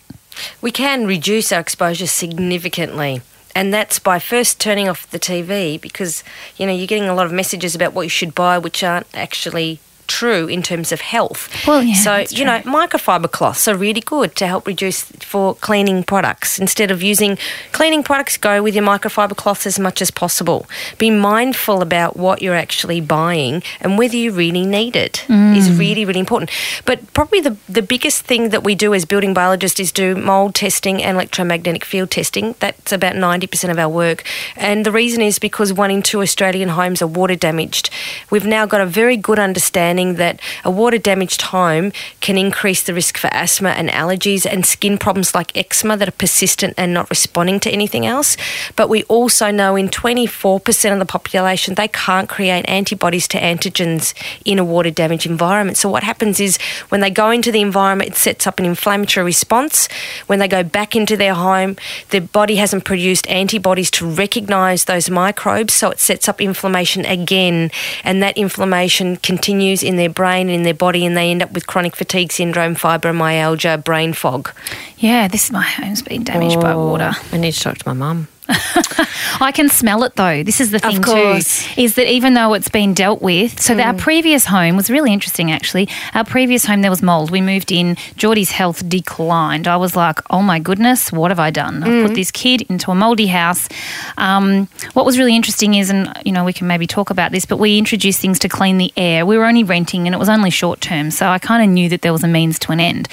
We 0.61 0.71
can 0.71 1.07
reduce 1.07 1.53
our 1.53 1.61
exposure 1.61 2.07
significantly. 2.07 3.23
And 3.55 3.73
that's 3.73 3.99
by 3.99 4.19
first 4.19 4.61
turning 4.61 4.89
off 4.89 5.11
the 5.11 5.19
TV 5.19 5.81
because, 5.81 6.25
you 6.57 6.67
know, 6.67 6.73
you're 6.73 6.87
getting 6.87 7.09
a 7.09 7.15
lot 7.15 7.27
of 7.27 7.33
messages 7.33 7.75
about 7.75 7.93
what 7.93 8.03
you 8.03 8.09
should 8.09 8.35
buy 8.35 8.59
which 8.59 8.83
aren't 8.83 9.07
actually 9.15 9.81
true 10.19 10.45
in 10.57 10.63
terms 10.63 10.93
of 10.93 11.01
health. 11.15 11.43
Well, 11.67 11.83
yeah, 11.83 11.95
so, 12.07 12.13
you 12.39 12.45
know, 12.45 12.59
microfiber 12.81 13.31
cloths 13.39 13.67
are 13.71 13.77
really 13.87 14.01
good 14.15 14.31
to 14.41 14.45
help 14.53 14.67
reduce 14.67 15.01
for 15.33 15.55
cleaning 15.67 16.05
products. 16.13 16.59
Instead 16.65 16.91
of 16.95 16.99
using 17.13 17.33
cleaning 17.79 18.03
products, 18.03 18.37
go 18.49 18.55
with 18.63 18.75
your 18.77 18.85
microfiber 18.85 19.37
cloths 19.43 19.67
as 19.67 19.79
much 19.87 19.99
as 20.03 20.11
possible. 20.11 20.61
Be 20.99 21.11
mindful 21.11 21.79
about 21.89 22.17
what 22.25 22.37
you're 22.43 22.61
actually 22.67 23.01
buying 23.01 23.63
and 23.83 23.91
whether 23.99 24.17
you 24.25 24.31
really 24.43 24.67
need 24.79 24.95
it 24.97 25.17
is 25.59 25.67
Mm. 25.69 25.79
really, 25.85 26.05
really 26.09 26.21
important. 26.27 26.51
But 26.89 26.99
probably 27.19 27.41
the, 27.49 27.55
the 27.79 27.83
biggest 27.95 28.19
thing 28.31 28.43
that 28.53 28.63
we 28.69 28.75
do 28.75 28.89
as 28.95 29.05
building 29.13 29.33
biologists 29.43 29.81
is 29.85 29.93
do 30.03 30.09
mold 30.33 30.53
testing 30.65 30.97
and 31.03 31.13
electromagnetic 31.17 31.85
field 31.85 32.11
testing. 32.11 32.47
That's 32.65 32.93
about 32.99 33.15
90% 33.15 33.71
of 33.71 33.79
our 33.85 33.89
work. 34.05 34.19
And 34.57 34.79
the 34.87 34.93
reason 35.03 35.21
is 35.23 35.39
because 35.49 35.69
one 35.85 35.91
in 35.97 36.03
two 36.03 36.21
Australian 36.27 36.71
homes 36.81 37.01
are 37.03 37.11
water 37.21 37.37
damaged. 37.49 37.87
We've 38.31 38.51
now 38.59 38.65
got 38.67 38.81
a 38.81 38.87
very 39.03 39.17
good 39.29 39.39
understanding 39.49 40.02
that 40.15 40.41
a 40.65 40.71
water 40.71 40.99
damaged 40.99 41.43
home 41.43 41.93
can 42.21 42.37
increase 42.37 42.83
the 42.83 42.95
risk 42.95 43.17
for 43.17 43.29
asthma 43.33 43.71
and 43.71 43.89
allergies 43.89 44.45
and 44.45 44.67
skin 44.67 44.99
problems 44.99 45.35
like 45.35 45.57
eczema 45.57 45.97
that 45.97 46.09
are 46.09 46.13
persistent 46.13 46.75
and 46.77 46.93
not 46.93 47.09
responding 47.11 47.59
to 47.61 47.71
anything 47.71 48.05
else. 48.07 48.37
But 48.77 48.89
we 48.89 49.03
also 49.05 49.51
know 49.51 49.77
in 49.77 49.89
24% 49.89 50.93
of 50.93 50.99
the 50.99 51.07
population, 51.07 51.75
they 51.75 51.89
can't 51.89 52.29
create 52.29 52.69
antibodies 52.69 53.29
to 53.29 53.39
antigens 53.39 54.15
in 54.45 54.59
a 54.59 54.65
water 54.65 54.91
damaged 54.91 55.27
environment. 55.27 55.77
So 55.77 55.89
what 55.89 56.03
happens 56.03 56.41
is 56.41 56.59
when 56.89 57.01
they 57.01 57.11
go 57.11 57.31
into 57.31 57.53
the 57.53 57.61
environment, 57.61 58.11
it 58.11 58.17
sets 58.17 58.47
up 58.47 58.59
an 58.59 58.65
inflammatory 58.65 59.25
response. 59.25 59.89
When 60.27 60.39
they 60.39 60.49
go 60.49 60.63
back 60.63 60.95
into 60.97 61.17
their 61.17 61.35
home, 61.35 61.77
their 62.11 62.21
body 62.21 62.57
hasn't 62.57 62.85
produced 62.85 63.29
antibodies 63.29 63.91
to 63.93 64.07
recognize 64.07 64.85
those 64.85 65.11
microbes, 65.11 65.75
so 65.75 65.91
it 65.91 66.01
sets 66.01 66.29
up 66.29 66.41
inflammation 66.41 67.05
again. 67.05 67.71
And 68.05 68.23
that 68.23 68.37
inflammation 68.37 69.17
continues 69.17 69.82
in 69.83 69.97
their 69.97 70.11
brain 70.11 70.49
and 70.49 70.57
in 70.57 70.63
their 70.63 70.75
body, 70.75 71.05
and 71.05 71.17
they 71.17 71.31
end 71.31 71.43
up 71.43 71.53
with 71.53 71.67
chronic 71.67 71.97
fatigue 71.97 72.33
syndrome, 72.33 72.75
fibromyalgia, 72.75 73.83
brain 73.85 74.13
fog. 74.13 74.51
yeah 74.99 75.29
this 75.29 75.51
my 75.51 75.63
home's 75.63 76.03
been 76.03 76.25
damaged 76.25 76.61
by 76.61 76.73
oh, 76.73 76.87
water 76.87 77.13
I 77.33 77.37
need 77.37 77.53
to 77.53 77.61
talk 77.61 77.79
to 77.79 77.89
my 77.89 77.95
mum. 77.95 78.29
I 79.41 79.53
can 79.55 79.69
smell 79.69 80.03
it 80.05 80.17
though. 80.17 80.43
This 80.43 80.61
is 80.61 80.71
the 80.71 80.79
thing 80.79 81.03
course. 81.03 81.65
too, 81.75 81.81
is 81.81 81.95
that 81.95 82.11
even 82.11 82.35
though 82.35 82.55
it's 82.55 82.69
been 82.69 82.93
dealt 82.93 83.23
with, 83.23 83.61
so 83.61 83.79
our 83.79 83.95
previous 83.95 84.47
home 84.47 84.77
was 84.77 84.91
really 84.91 85.13
interesting 85.13 85.53
actually. 85.53 85.89
Our 86.15 86.25
previous 86.25 86.65
home 86.65 86.83
there 86.83 86.91
was 86.91 87.03
mold. 87.03 87.31
We 87.31 87.41
moved 87.41 87.71
in, 87.71 87.97
Geordie's 88.17 88.51
health 88.51 88.89
declined. 88.89 89.69
I 89.69 89.77
was 89.77 89.95
like, 89.95 90.19
oh 90.31 90.43
my 90.43 90.59
goodness, 90.59 91.13
what 91.13 91.31
have 91.31 91.39
I 91.39 91.51
done? 91.51 91.83
I've 91.83 92.07
put 92.07 92.15
this 92.15 92.31
kid 92.31 92.63
into 92.63 92.91
a 92.91 92.95
moldy 92.95 93.29
house. 93.29 93.69
Um, 94.17 94.69
what 94.95 95.07
was 95.07 95.19
really 95.19 95.37
interesting 95.37 95.75
is, 95.75 95.91
and 95.91 96.13
you 96.25 96.33
know, 96.33 96.45
we 96.45 96.53
can 96.53 96.67
maybe 96.67 96.87
talk 96.87 97.11
about 97.11 97.31
this, 97.33 97.47
but 97.47 97.59
we 97.59 97.79
introduced 97.79 98.21
things 98.21 98.39
to 98.41 98.49
clean 98.49 98.79
the 98.79 98.93
air. 98.97 99.25
We 99.25 99.39
were 99.39 99.45
only 99.45 99.65
renting 99.65 100.07
and 100.07 100.15
it 100.15 100.19
was 100.19 100.29
only 100.29 100.51
short 100.51 100.81
term, 100.81 101.11
so 101.11 101.29
I 101.29 101.39
kind 101.39 101.63
of 101.63 101.71
knew 101.71 101.89
that 101.91 102.03
there 102.03 102.13
was 102.13 102.25
a 102.25 102.29
means 102.29 102.59
to 102.61 102.73
an 102.73 102.81
end. 102.81 103.09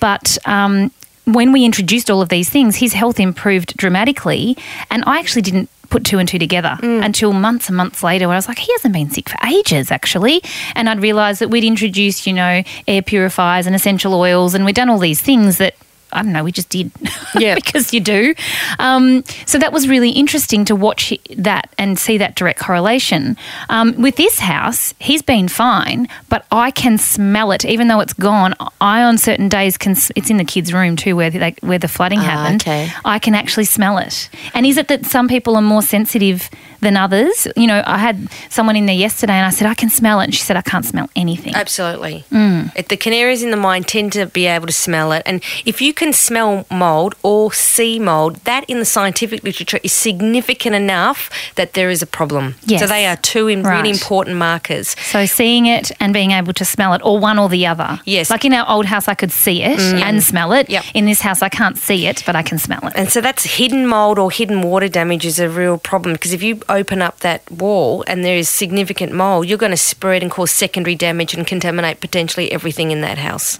But 0.00 0.38
um, 0.46 0.92
when 1.34 1.52
we 1.52 1.64
introduced 1.64 2.10
all 2.10 2.22
of 2.22 2.28
these 2.28 2.48
things, 2.48 2.76
his 2.76 2.92
health 2.92 3.20
improved 3.20 3.76
dramatically, 3.76 4.56
and 4.90 5.04
I 5.06 5.18
actually 5.18 5.42
didn't 5.42 5.68
put 5.90 6.04
two 6.04 6.18
and 6.18 6.28
two 6.28 6.38
together 6.38 6.76
mm. 6.80 7.04
until 7.04 7.32
months 7.32 7.68
and 7.68 7.76
months 7.76 8.02
later 8.02 8.28
when 8.28 8.34
I 8.34 8.38
was 8.38 8.48
like, 8.48 8.58
he 8.58 8.72
hasn't 8.72 8.92
been 8.92 9.10
sick 9.10 9.28
for 9.28 9.38
ages, 9.46 9.90
actually. 9.90 10.42
And 10.74 10.88
I'd 10.88 11.00
realised 11.00 11.40
that 11.40 11.48
we'd 11.48 11.64
introduced, 11.64 12.26
you 12.26 12.32
know, 12.32 12.62
air 12.86 13.02
purifiers 13.02 13.66
and 13.66 13.74
essential 13.74 14.14
oils, 14.14 14.54
and 14.54 14.64
we'd 14.64 14.74
done 14.74 14.88
all 14.88 14.98
these 14.98 15.20
things 15.20 15.58
that. 15.58 15.74
I 16.12 16.22
don't 16.22 16.32
know, 16.32 16.44
we 16.44 16.52
just 16.52 16.68
did. 16.70 16.90
Yeah. 17.38 17.54
because 17.56 17.92
you 17.92 18.00
do. 18.00 18.34
Um, 18.78 19.22
so 19.46 19.58
that 19.58 19.72
was 19.72 19.86
really 19.86 20.10
interesting 20.10 20.64
to 20.64 20.74
watch 20.74 21.12
that 21.36 21.68
and 21.78 21.98
see 21.98 22.16
that 22.18 22.34
direct 22.36 22.58
correlation. 22.58 23.36
Um, 23.68 24.00
with 24.00 24.16
this 24.16 24.38
house, 24.38 24.94
he's 24.98 25.20
been 25.22 25.46
fine, 25.48 26.08
but 26.30 26.46
I 26.50 26.70
can 26.70 26.96
smell 26.98 27.52
it, 27.52 27.64
even 27.66 27.88
though 27.88 28.00
it's 28.00 28.14
gone. 28.14 28.54
I, 28.80 29.02
on 29.02 29.18
certain 29.18 29.48
days, 29.48 29.76
can. 29.76 29.94
It's 30.16 30.30
in 30.30 30.38
the 30.38 30.44
kids' 30.44 30.72
room 30.72 30.96
too, 30.96 31.14
where 31.16 31.30
they, 31.30 31.54
where 31.60 31.78
the 31.78 31.86
flooding 31.88 32.20
Ah, 32.20 32.22
happened. 32.22 32.62
okay. 32.62 32.90
I 33.04 33.18
can 33.18 33.34
actually 33.34 33.66
smell 33.66 33.98
it. 33.98 34.30
And 34.54 34.64
is 34.66 34.78
it 34.78 34.88
that 34.88 35.04
some 35.06 35.28
people 35.28 35.54
are 35.54 35.62
more 35.62 35.82
sensitive 35.82 36.48
than 36.80 36.96
others? 36.96 37.46
You 37.56 37.66
know, 37.66 37.82
I 37.86 37.98
had 37.98 38.28
someone 38.50 38.76
in 38.76 38.86
there 38.86 38.94
yesterday, 38.94 39.34
and 39.34 39.46
I 39.46 39.50
said 39.50 39.66
I 39.66 39.74
can 39.74 39.90
smell 39.90 40.20
it, 40.20 40.24
and 40.24 40.34
she 40.34 40.42
said 40.42 40.56
I 40.56 40.62
can't 40.62 40.84
smell 40.84 41.08
anything. 41.16 41.54
Absolutely. 41.54 42.24
Mm. 42.30 42.88
The 42.88 42.96
canaries 42.96 43.42
in 43.42 43.50
the 43.50 43.56
mine 43.56 43.84
tend 43.84 44.12
to 44.14 44.26
be 44.26 44.46
able 44.46 44.66
to 44.66 44.72
smell 44.72 45.12
it. 45.12 45.22
And 45.26 45.42
if 45.64 45.80
you 45.80 45.92
can 45.94 46.12
smell 46.12 46.66
mold 46.70 47.14
or 47.22 47.52
see 47.52 47.98
mold, 47.98 48.36
that 48.44 48.64
in 48.68 48.78
the 48.78 48.84
scientific 48.84 49.42
literature 49.44 49.80
is 49.82 49.92
significant 49.92 50.74
enough 50.74 51.30
that 51.56 51.74
there 51.74 51.90
is 51.90 52.02
a 52.02 52.06
problem. 52.06 52.54
Yes. 52.64 52.80
So 52.80 52.86
they 52.86 53.06
are 53.06 53.16
two 53.16 53.48
in 53.48 53.62
Right. 53.62 53.76
really 53.78 53.90
important 53.90 54.36
markers. 54.36 54.94
So 55.02 55.26
seeing 55.26 55.66
it 55.66 55.90
and 56.00 56.12
being 56.14 56.30
able 56.32 56.52
to 56.54 56.64
smell 56.64 56.94
it, 56.94 57.00
or 57.04 57.18
one 57.18 57.38
or 57.38 57.48
the 57.48 57.66
other. 57.66 58.00
Yes. 58.04 58.30
Like 58.30 58.44
in 58.44 58.52
our 58.54 58.68
old 58.68 58.86
house, 58.86 59.08
I 59.08 59.14
could 59.14 59.32
see 59.32 59.62
it 59.62 59.78
and 59.80 60.22
smell 60.22 60.52
it. 60.52 60.70
Yep. 60.70 60.84
In 60.94 61.04
this 61.06 61.20
house, 61.20 61.42
I 61.42 61.48
can't 61.48 61.76
see 61.76 62.06
it, 62.06 62.22
but 62.26 62.36
I 62.36 62.42
can 62.42 62.58
smell 62.58 62.80
it. 62.86 62.92
And 62.94 63.10
so 63.10 63.20
that's 63.20 63.44
hidden 63.44 63.86
mold 63.86 64.18
or 64.18 64.30
hidden 64.30 64.62
water 64.62 64.88
damage 64.88 65.24
is 65.26 65.38
a 65.38 65.48
real 65.48 65.78
problem 65.78 66.14
because 66.14 66.32
if 66.32 66.42
you 66.42 66.60
open 66.68 67.02
up 67.02 67.20
that 67.20 67.48
wall 67.50 68.04
and 68.06 68.24
there 68.24 68.36
is 68.36 68.48
significant 68.48 69.12
mold, 69.12 69.46
you're 69.48 69.58
going 69.58 69.70
to 69.72 69.76
spread 69.76 70.22
and 70.22 70.30
cause 70.30 70.50
secondary 70.50 70.94
damage 70.94 71.34
and 71.34 71.46
contaminate 71.46 72.00
potentially 72.00 72.50
everything 72.52 72.90
in 72.90 73.00
that 73.02 73.18
house. 73.18 73.58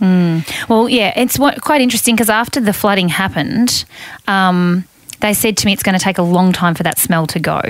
Well, 0.68 0.88
yeah, 0.88 1.12
it's 1.16 1.38
what, 1.38 1.60
quite 1.62 1.80
interesting 1.80 2.14
because 2.14 2.30
after 2.30 2.60
the 2.60 2.72
flooding 2.72 3.08
happened, 3.08 3.84
um, 4.26 4.84
they 5.20 5.34
said 5.34 5.56
to 5.58 5.66
me 5.66 5.72
it's 5.72 5.82
going 5.82 5.98
to 5.98 6.04
take 6.04 6.18
a 6.18 6.22
long 6.22 6.52
time 6.52 6.74
for 6.74 6.82
that 6.84 6.98
smell 6.98 7.26
to 7.28 7.40
go. 7.40 7.62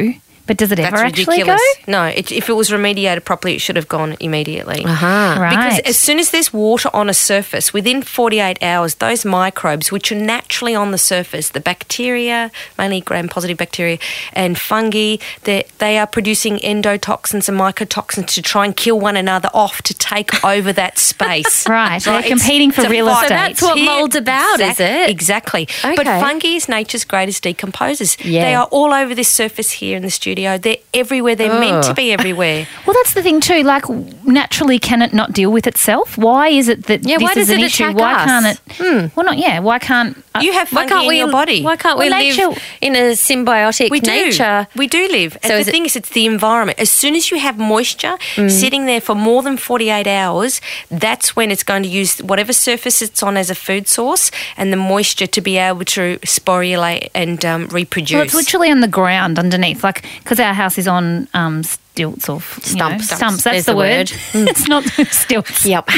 But 0.48 0.56
does 0.56 0.72
it 0.72 0.78
ever 0.80 0.96
That's 0.96 1.02
actually 1.02 1.42
ridiculous. 1.42 1.60
go? 1.86 1.92
No, 1.92 2.04
it, 2.06 2.32
if 2.32 2.48
it 2.48 2.54
was 2.54 2.70
remediated 2.70 3.24
properly, 3.26 3.54
it 3.54 3.60
should 3.60 3.76
have 3.76 3.86
gone 3.86 4.16
immediately. 4.18 4.82
Aha. 4.84 5.36
Right. 5.38 5.50
Because 5.50 5.78
as 5.80 5.98
soon 5.98 6.18
as 6.18 6.30
there's 6.30 6.52
water 6.54 6.88
on 6.94 7.10
a 7.10 7.14
surface, 7.14 7.74
within 7.74 8.00
48 8.02 8.62
hours, 8.62 8.94
those 8.96 9.26
microbes, 9.26 9.92
which 9.92 10.10
are 10.10 10.14
naturally 10.14 10.74
on 10.74 10.90
the 10.90 10.96
surface, 10.96 11.50
the 11.50 11.60
bacteria, 11.60 12.50
mainly 12.78 13.02
gram-positive 13.02 13.58
bacteria, 13.58 13.98
and 14.32 14.58
fungi, 14.58 15.18
they 15.44 15.64
they 15.78 15.98
are 15.98 16.06
producing 16.06 16.56
endotoxins 16.60 17.46
and 17.48 17.60
mycotoxins 17.60 18.28
to 18.28 18.40
try 18.40 18.64
and 18.64 18.74
kill 18.74 18.98
one 18.98 19.18
another 19.18 19.50
off 19.52 19.82
to 19.82 19.92
take 19.92 20.42
over 20.54 20.72
that 20.72 20.98
space. 20.98 21.68
Right, 21.68 22.00
So 22.00 22.12
they're 22.12 22.22
competing 22.22 22.70
for 22.70 22.88
real 22.88 23.06
fight. 23.06 23.24
estate. 23.24 23.34
that's 23.36 23.60
what 23.62 23.78
mold's 23.78 24.16
about, 24.16 24.60
is 24.60 24.80
it? 24.80 25.10
Exactly. 25.10 25.68
But 25.82 26.06
fungi 26.06 26.56
is 26.56 26.70
nature's 26.70 27.04
greatest 27.04 27.44
decomposers. 27.44 28.16
Yeah. 28.24 28.44
They 28.44 28.54
are 28.54 28.66
all 28.70 28.94
over 28.94 29.14
this 29.14 29.28
surface 29.28 29.72
here 29.72 29.94
in 29.96 30.02
the 30.02 30.10
studio. 30.10 30.37
They're 30.58 30.76
everywhere. 30.94 31.34
They're 31.36 31.58
meant 31.60 31.84
to 31.84 31.94
be 31.94 32.12
everywhere. 32.12 32.66
Well, 32.86 32.94
that's 32.94 33.12
the 33.12 33.22
thing 33.22 33.40
too. 33.40 33.62
Like, 33.64 33.86
naturally, 34.24 34.78
can 34.78 35.02
it 35.02 35.12
not 35.12 35.32
deal 35.32 35.50
with 35.52 35.66
itself? 35.66 36.16
Why 36.16 36.48
is 36.48 36.68
it 36.68 36.86
that 36.86 37.04
Yeah, 37.04 37.18
this 37.18 37.22
why 37.24 37.30
is 37.30 37.34
does 37.48 37.50
an 37.50 37.60
it 37.60 37.64
issue? 37.66 37.92
why 37.92 38.14
us? 38.14 38.24
can't 38.24 38.46
it? 38.80 39.16
Well, 39.16 39.26
not 39.26 39.36
yeah. 39.38 39.58
Why 39.58 39.78
can't 39.78 40.16
uh, 40.34 40.40
You 40.40 40.52
have 40.52 40.70
Why 40.72 40.86
can't 40.86 41.02
in 41.02 41.08
we? 41.08 41.18
your 41.18 41.30
body. 41.30 41.62
Why 41.62 41.76
can't 41.76 41.98
we 41.98 42.08
Well, 42.08 42.18
live 42.18 42.36
nature- 42.54 42.60
in 42.80 42.94
a 42.96 43.12
symbiotic 43.12 43.90
We 43.90 44.00
do. 44.00 44.10
nature? 44.10 44.66
We 44.74 44.86
do 44.86 45.06
live. 45.08 45.36
And 45.42 45.50
So 45.50 45.54
the 45.62 45.68
it- 45.68 45.72
thing 45.72 45.84
is, 45.84 45.96
it's 45.96 46.08
the 46.10 46.24
environment. 46.24 46.78
As 46.78 46.88
soon 46.90 47.14
as 47.14 47.30
you 47.30 47.38
have 47.38 47.58
moisture 47.58 48.16
Mm. 48.36 48.50
sitting 48.50 48.86
there 48.86 49.00
for 49.02 49.14
more 49.14 49.42
than 49.42 49.56
48 49.58 50.06
hours, 50.06 50.60
that's 50.90 51.36
when 51.36 51.50
it's 51.50 51.62
going 51.62 51.82
to 51.82 51.88
use 51.88 52.18
whatever 52.22 52.52
surface 52.54 53.02
it's 53.02 53.22
on 53.22 53.36
as 53.36 53.50
a 53.50 53.54
food 53.54 53.86
source 53.88 54.30
and 54.56 54.72
the 54.72 54.76
moisture 54.76 55.26
to 55.26 55.40
be 55.42 55.58
able 55.58 55.84
to 55.84 56.18
sporulate 56.24 57.10
and 57.14 57.44
um, 57.44 57.66
reproduce. 57.68 58.14
Well, 58.14 58.22
it's 58.24 58.34
literally 58.34 58.70
on 58.70 58.80
the 58.80 58.88
ground 58.88 59.38
underneath, 59.38 59.84
like 59.84 60.04
because 60.28 60.40
our 60.40 60.52
house 60.52 60.76
is 60.76 60.86
on 60.86 61.26
um, 61.32 61.62
stilts 61.62 62.28
or 62.28 62.34
you 62.66 62.76
know, 62.76 62.98
Stumps. 62.98 63.08
stumps. 63.10 63.44
That's 63.44 63.44
There's 63.44 63.64
the, 63.64 63.72
the 63.72 63.76
word. 63.78 64.10
word. 64.10 64.20
it's 64.50 64.68
not 64.68 64.84
stilts. 65.10 65.64
Yep. 65.64 65.88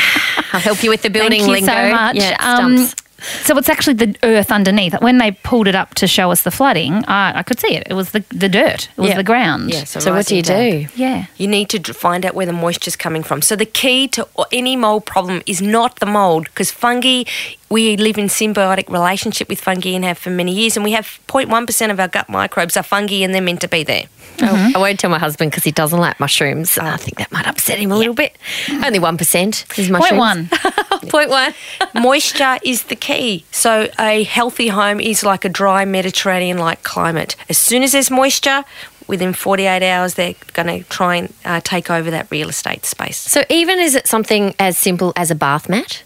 I'll 0.53 0.61
help 0.61 0.85
you 0.85 0.91
with 0.91 1.03
the 1.03 1.11
building 1.11 1.41
Thank 1.41 1.49
you 1.49 1.67
lingo. 1.67 1.73
so 1.73 1.91
much. 1.91 2.17
Yeah, 2.17 2.37
Um, 2.39 2.79
stumps. 2.79 3.03
so 3.47 3.59
it's 3.59 3.69
actually 3.69 3.95
the 3.95 4.17
earth 4.23 4.53
underneath. 4.53 4.95
When 5.03 5.19
they 5.19 5.33
pulled 5.33 5.67
it 5.67 5.75
up 5.75 5.95
to 5.97 6.07
show 6.07 6.31
us 6.31 6.43
the 6.43 6.53
flooding, 6.53 7.05
I, 7.09 7.41
I 7.41 7.43
could 7.43 7.59
see 7.59 7.75
it. 7.75 7.89
It 7.91 7.95
was 7.95 8.13
the, 8.13 8.25
the 8.29 8.49
dirt. 8.49 8.89
It 8.97 9.01
was 9.01 9.11
Yeah. 9.11 9.17
the 9.17 9.25
ground. 9.25 9.71
Yeah, 9.75 9.83
so 9.85 10.15
what 10.15 10.27
do 10.27 10.37
you 10.37 10.43
do? 10.43 10.53
damp. 10.53 10.93
Yeah. 10.97 11.27
You 11.37 11.49
need 11.49 11.69
to 11.71 11.93
find 11.93 12.25
out 12.25 12.35
where 12.35 12.47
the 12.47 12.53
moisture's 12.53 12.95
coming 12.97 13.25
from. 13.25 13.43
So 13.43 13.57
the 13.57 13.67
key 13.67 14.07
to 14.09 14.29
any 14.53 14.77
mold 14.77 15.07
problem 15.07 15.43
is 15.47 15.61
not 15.61 15.99
the 15.99 16.07
mold 16.07 16.45
because 16.45 16.71
fungi, 16.71 17.25
we 17.71 17.97
live 17.97 18.19
in 18.19 18.27
symbiotic 18.27 18.89
relationship 18.89 19.49
with 19.49 19.61
fungi 19.61 19.91
and 19.91 20.05
have 20.05 20.19
for 20.19 20.31
many 20.31 20.53
years, 20.53 20.77
and 20.77 20.85
we 20.85 20.93
have 20.93 21.21
0.1% 21.29 21.91
of 21.91 22.00
our 22.00 22.09
gut 22.09 22.29
microbes 22.29 22.77
are 22.77 22.83
fungi 22.83 23.23
and 23.23 23.33
they're 23.33 23.41
meant 23.41 23.61
to 23.61 23.69
be 23.69 23.85
there. 23.85 24.05
I 24.43 24.73
won't 24.77 24.99
tell 24.99 25.11
my 25.11 25.19
husband 25.19 25.50
because 25.50 25.65
he 25.65 25.71
doesn't 25.71 25.99
like 25.99 26.19
mushrooms. 26.19 26.79
I 26.79 26.97
think 26.97 27.19
that 27.19 27.31
might 27.31 27.47
upset 27.47 27.79
him 27.79 27.93
a 27.93 27.97
little 27.97 28.15
bit. 28.15 28.37
Only 28.71 28.99
one 28.99 29.19
percent 29.19 29.67
is 29.79 29.91
mushrooms. 29.91 30.09
Point 30.09 30.19
one. 30.19 31.09
Point 31.09 31.31
one. 31.31 31.55
Moisture 31.95 32.59
is 32.65 32.85
the 32.85 32.97
key. 32.97 33.45
So 33.50 33.89
a 33.99 34.23
healthy 34.25 34.69
home 34.69 34.99
is 34.99 35.23
like 35.25 35.45
a 35.45 35.49
dry 35.49 35.85
Mediterranean-like 35.85 36.83
climate. 36.83 37.37
As 37.49 37.59
soon 37.59 37.83
as 37.83 37.93
there's 37.93 38.11
moisture, 38.11 38.65
within 39.07 39.33
48 39.35 39.83
hours, 39.83 40.15
they're 40.15 40.35
going 40.55 40.83
to 40.83 40.89
try 40.89 41.17
and 41.17 41.35
uh, 41.45 41.61
take 41.62 41.91
over 41.91 42.11
that 42.11 42.31
real 42.31 42.49
estate 42.49 42.87
space. 42.87 43.19
So 43.19 43.45
even 43.50 43.79
is 43.79 43.95
it 43.95 44.07
something 44.07 44.55
as 44.59 44.79
simple 44.79 45.12
as 45.17 45.31
a 45.31 45.35
bath 45.35 45.69
mat? 45.69 46.03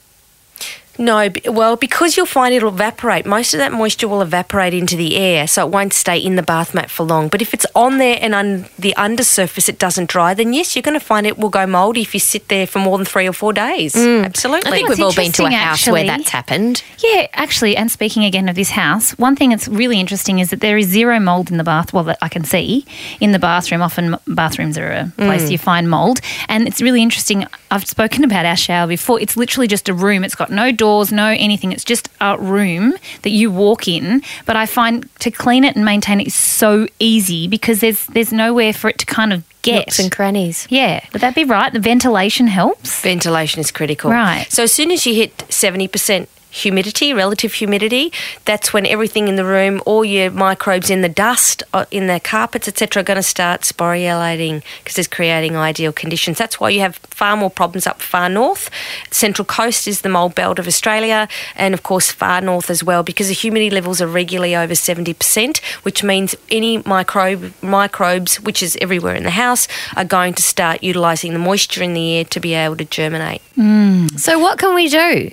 No, 0.99 1.29
well, 1.47 1.77
because 1.77 2.17
you'll 2.17 2.27
find 2.27 2.55
it'll 2.55 2.69
evaporate. 2.69 3.27
Most 3.27 3.55
of 3.55 3.59
that 3.59 3.73
moisture 3.73 4.09
will 4.09 4.23
evaporate 4.23 4.75
into 4.75 4.97
the 4.97 5.17
air, 5.17 5.47
so 5.47 5.67
it 5.67 5.73
won't 5.73 5.93
stay 5.93 6.19
in 6.19 6.37
the 6.37 6.43
bath 6.43 6.75
mat 6.75 6.91
for 6.91 7.05
long. 7.05 7.29
But 7.29 7.43
if 7.43 7.53
it's 7.53 7.67
on 7.75 7.99
there 7.99 8.19
and 8.21 8.35
on 8.35 8.67
the 8.79 8.95
undersurface 8.97 9.69
it 9.69 9.79
doesn't 9.79 10.09
dry, 10.09 10.35
then 10.35 10.53
yes, 10.53 10.77
you're 10.77 10.83
going 10.83 10.99
to 10.99 11.05
find 11.05 11.27
it 11.27 11.39
will 11.39 11.49
go 11.49 11.67
mouldy 11.67 12.03
if 12.03 12.15
you 12.15 12.21
sit 12.21 12.49
there 12.49 12.67
for 12.67 12.79
more 12.79 12.97
than 12.97 13.05
three 13.05 13.29
or 13.29 13.33
four 13.33 13.53
days. 13.53 13.95
Mm. 13.95 14.25
Absolutely. 14.25 14.71
I 14.71 14.75
think 14.75 14.89
we've 14.89 15.01
all 15.01 15.15
been 15.15 15.33
to 15.33 15.43
a 15.43 15.47
interesting, 15.47 15.53
house 15.53 15.87
where 15.89 16.05
that's 16.05 16.31
happened. 16.31 16.83
Yeah, 17.03 17.27
actually, 17.33 17.77
and 17.77 17.91
speaking 17.91 18.25
again 18.25 18.49
of 18.49 18.57
this 18.57 18.71
house, 18.71 19.13
one 19.19 19.37
thing 19.37 19.51
that's 19.51 19.69
really 19.69 19.99
interesting 19.99 20.39
is 20.39 20.51
that 20.51 20.61
there 20.61 20.79
is 20.79 20.87
zero 20.87 21.19
mold 21.19 21.51
in 21.51 21.57
the 21.57 21.65
bath. 21.65 21.93
Well, 21.93 22.05
that 22.05 22.19
I 22.23 22.29
can 22.29 22.45
see 22.45 22.85
in 23.21 23.33
the 23.33 23.39
bathroom. 23.39 23.83
Often 23.83 24.17
bathrooms 24.27 24.79
are 24.79 24.91
a 24.91 25.13
place 25.17 25.45
mm. 25.45 25.51
you 25.53 25.59
find 25.59 25.91
mold, 25.91 26.21
and 26.49 26.67
it's 26.69 26.81
really 26.81 27.03
interesting. 27.03 27.47
I've 27.71 27.87
spoken 27.87 28.25
about 28.25 28.47
our 28.47 28.57
shower 28.57 28.87
before. 28.87 29.21
It's 29.21 29.37
literally 29.37 29.67
just 29.67 29.89
a 29.89 29.95
room. 29.95 30.25
It's 30.25 30.35
got 30.35 30.51
no 30.51 30.71
doors, 30.85 31.11
no 31.13 31.29
anything. 31.47 31.73
It's 31.73 31.85
just 31.95 32.09
a 32.21 32.37
room 32.39 32.95
that 33.23 33.31
you 33.31 33.51
walk 33.51 33.89
in. 33.89 34.23
But 34.47 34.57
I 34.57 34.67
find 34.67 34.95
to 35.21 35.31
clean 35.31 35.65
it 35.65 35.77
and 35.77 35.85
maintain 35.85 36.21
it 36.21 36.27
is 36.27 36.35
so 36.35 36.87
easy 36.99 37.49
because 37.49 37.81
there's 37.81 38.07
there's 38.15 38.33
nowhere 38.33 38.73
for 38.73 38.89
it 38.91 38.99
to 38.99 39.07
kind 39.07 39.33
of 39.33 39.41
get. 39.63 39.87
Nooks 39.87 39.99
and 39.99 40.13
crannies. 40.13 40.67
yeah, 40.71 41.01
would 41.13 41.23
that 41.23 41.35
be 41.35 41.45
right? 41.45 41.73
The 41.73 41.81
ventilation 41.81 42.47
helps. 42.49 43.01
Ventilation 43.03 43.61
is 43.61 43.71
critical. 43.71 44.11
Right. 44.11 44.47
So 44.51 44.63
as 44.63 44.73
soon 44.73 44.91
as 44.91 45.07
you 45.07 45.15
hit 45.15 45.39
70% 45.49 46.27
humidity, 46.55 47.13
relative 47.13 47.53
humidity, 47.55 48.13
that's 48.45 48.73
when 48.73 48.87
everything 48.87 49.29
in 49.29 49.37
the 49.37 49.45
room, 49.45 49.83
all 49.85 50.05
your 50.05 50.31
microbes 50.31 50.89
in 50.89 51.03
the 51.03 51.09
dust, 51.09 51.63
uh, 51.73 51.85
in 51.91 52.07
the 52.07 52.21
carpets, 52.21 52.69
etc., 52.69 53.01
are 53.01 53.05
going 53.05 53.17
to 53.17 53.23
start 53.23 53.63
sporulating 53.63 54.63
because 54.83 54.99
it's 54.99 55.09
creating 55.09 55.57
ideal 55.57 55.93
conditions. 55.93 56.39
That's 56.39 56.61
why 56.61 56.71
you 56.71 56.81
have 56.81 56.97
far 56.97 57.37
more 57.37 57.51
problems 57.51 57.87
up 57.87 58.01
far 58.01 58.29
north. 58.29 58.71
Central 59.11 59.45
coast 59.45 59.89
is 59.89 60.03
the 60.03 60.09
mold 60.09 60.35
belt 60.35 60.59
of 60.59 60.67
Australia, 60.67 61.29
and 61.57 61.75
of 61.75 61.83
course 61.83 62.11
far 62.11 62.41
north 62.41 62.71
as 62.71 62.85
well, 62.85 63.03
because 63.03 63.29
the 63.29 63.35
humidity 63.35 63.71
levels 63.71 64.01
are 64.01 64.07
regularly 64.07 64.55
over 64.55 64.75
70%, 64.75 65.59
which 65.83 66.05
means 66.05 66.37
any 66.51 66.79
microbe 66.79 67.53
microbes, 67.63 68.41
which 68.41 68.63
is 68.63 68.79
everywhere 68.81 69.15
in 69.17 69.25
the 69.25 69.31
house, 69.31 69.67
are 69.97 70.05
going 70.05 70.35
to 70.35 70.43
start 70.43 70.83
utilising 70.83 71.33
the 71.33 71.39
moisture 71.39 71.83
in 71.83 71.95
the 71.95 72.17
air 72.17 72.25
to 72.25 72.39
be 72.41 72.55
able 72.55 72.77
to 72.77 72.85
germinate. 72.85 73.43
So 74.17 74.39
what 74.39 74.59
can 74.59 74.75
we 74.75 74.89
do? 74.89 75.33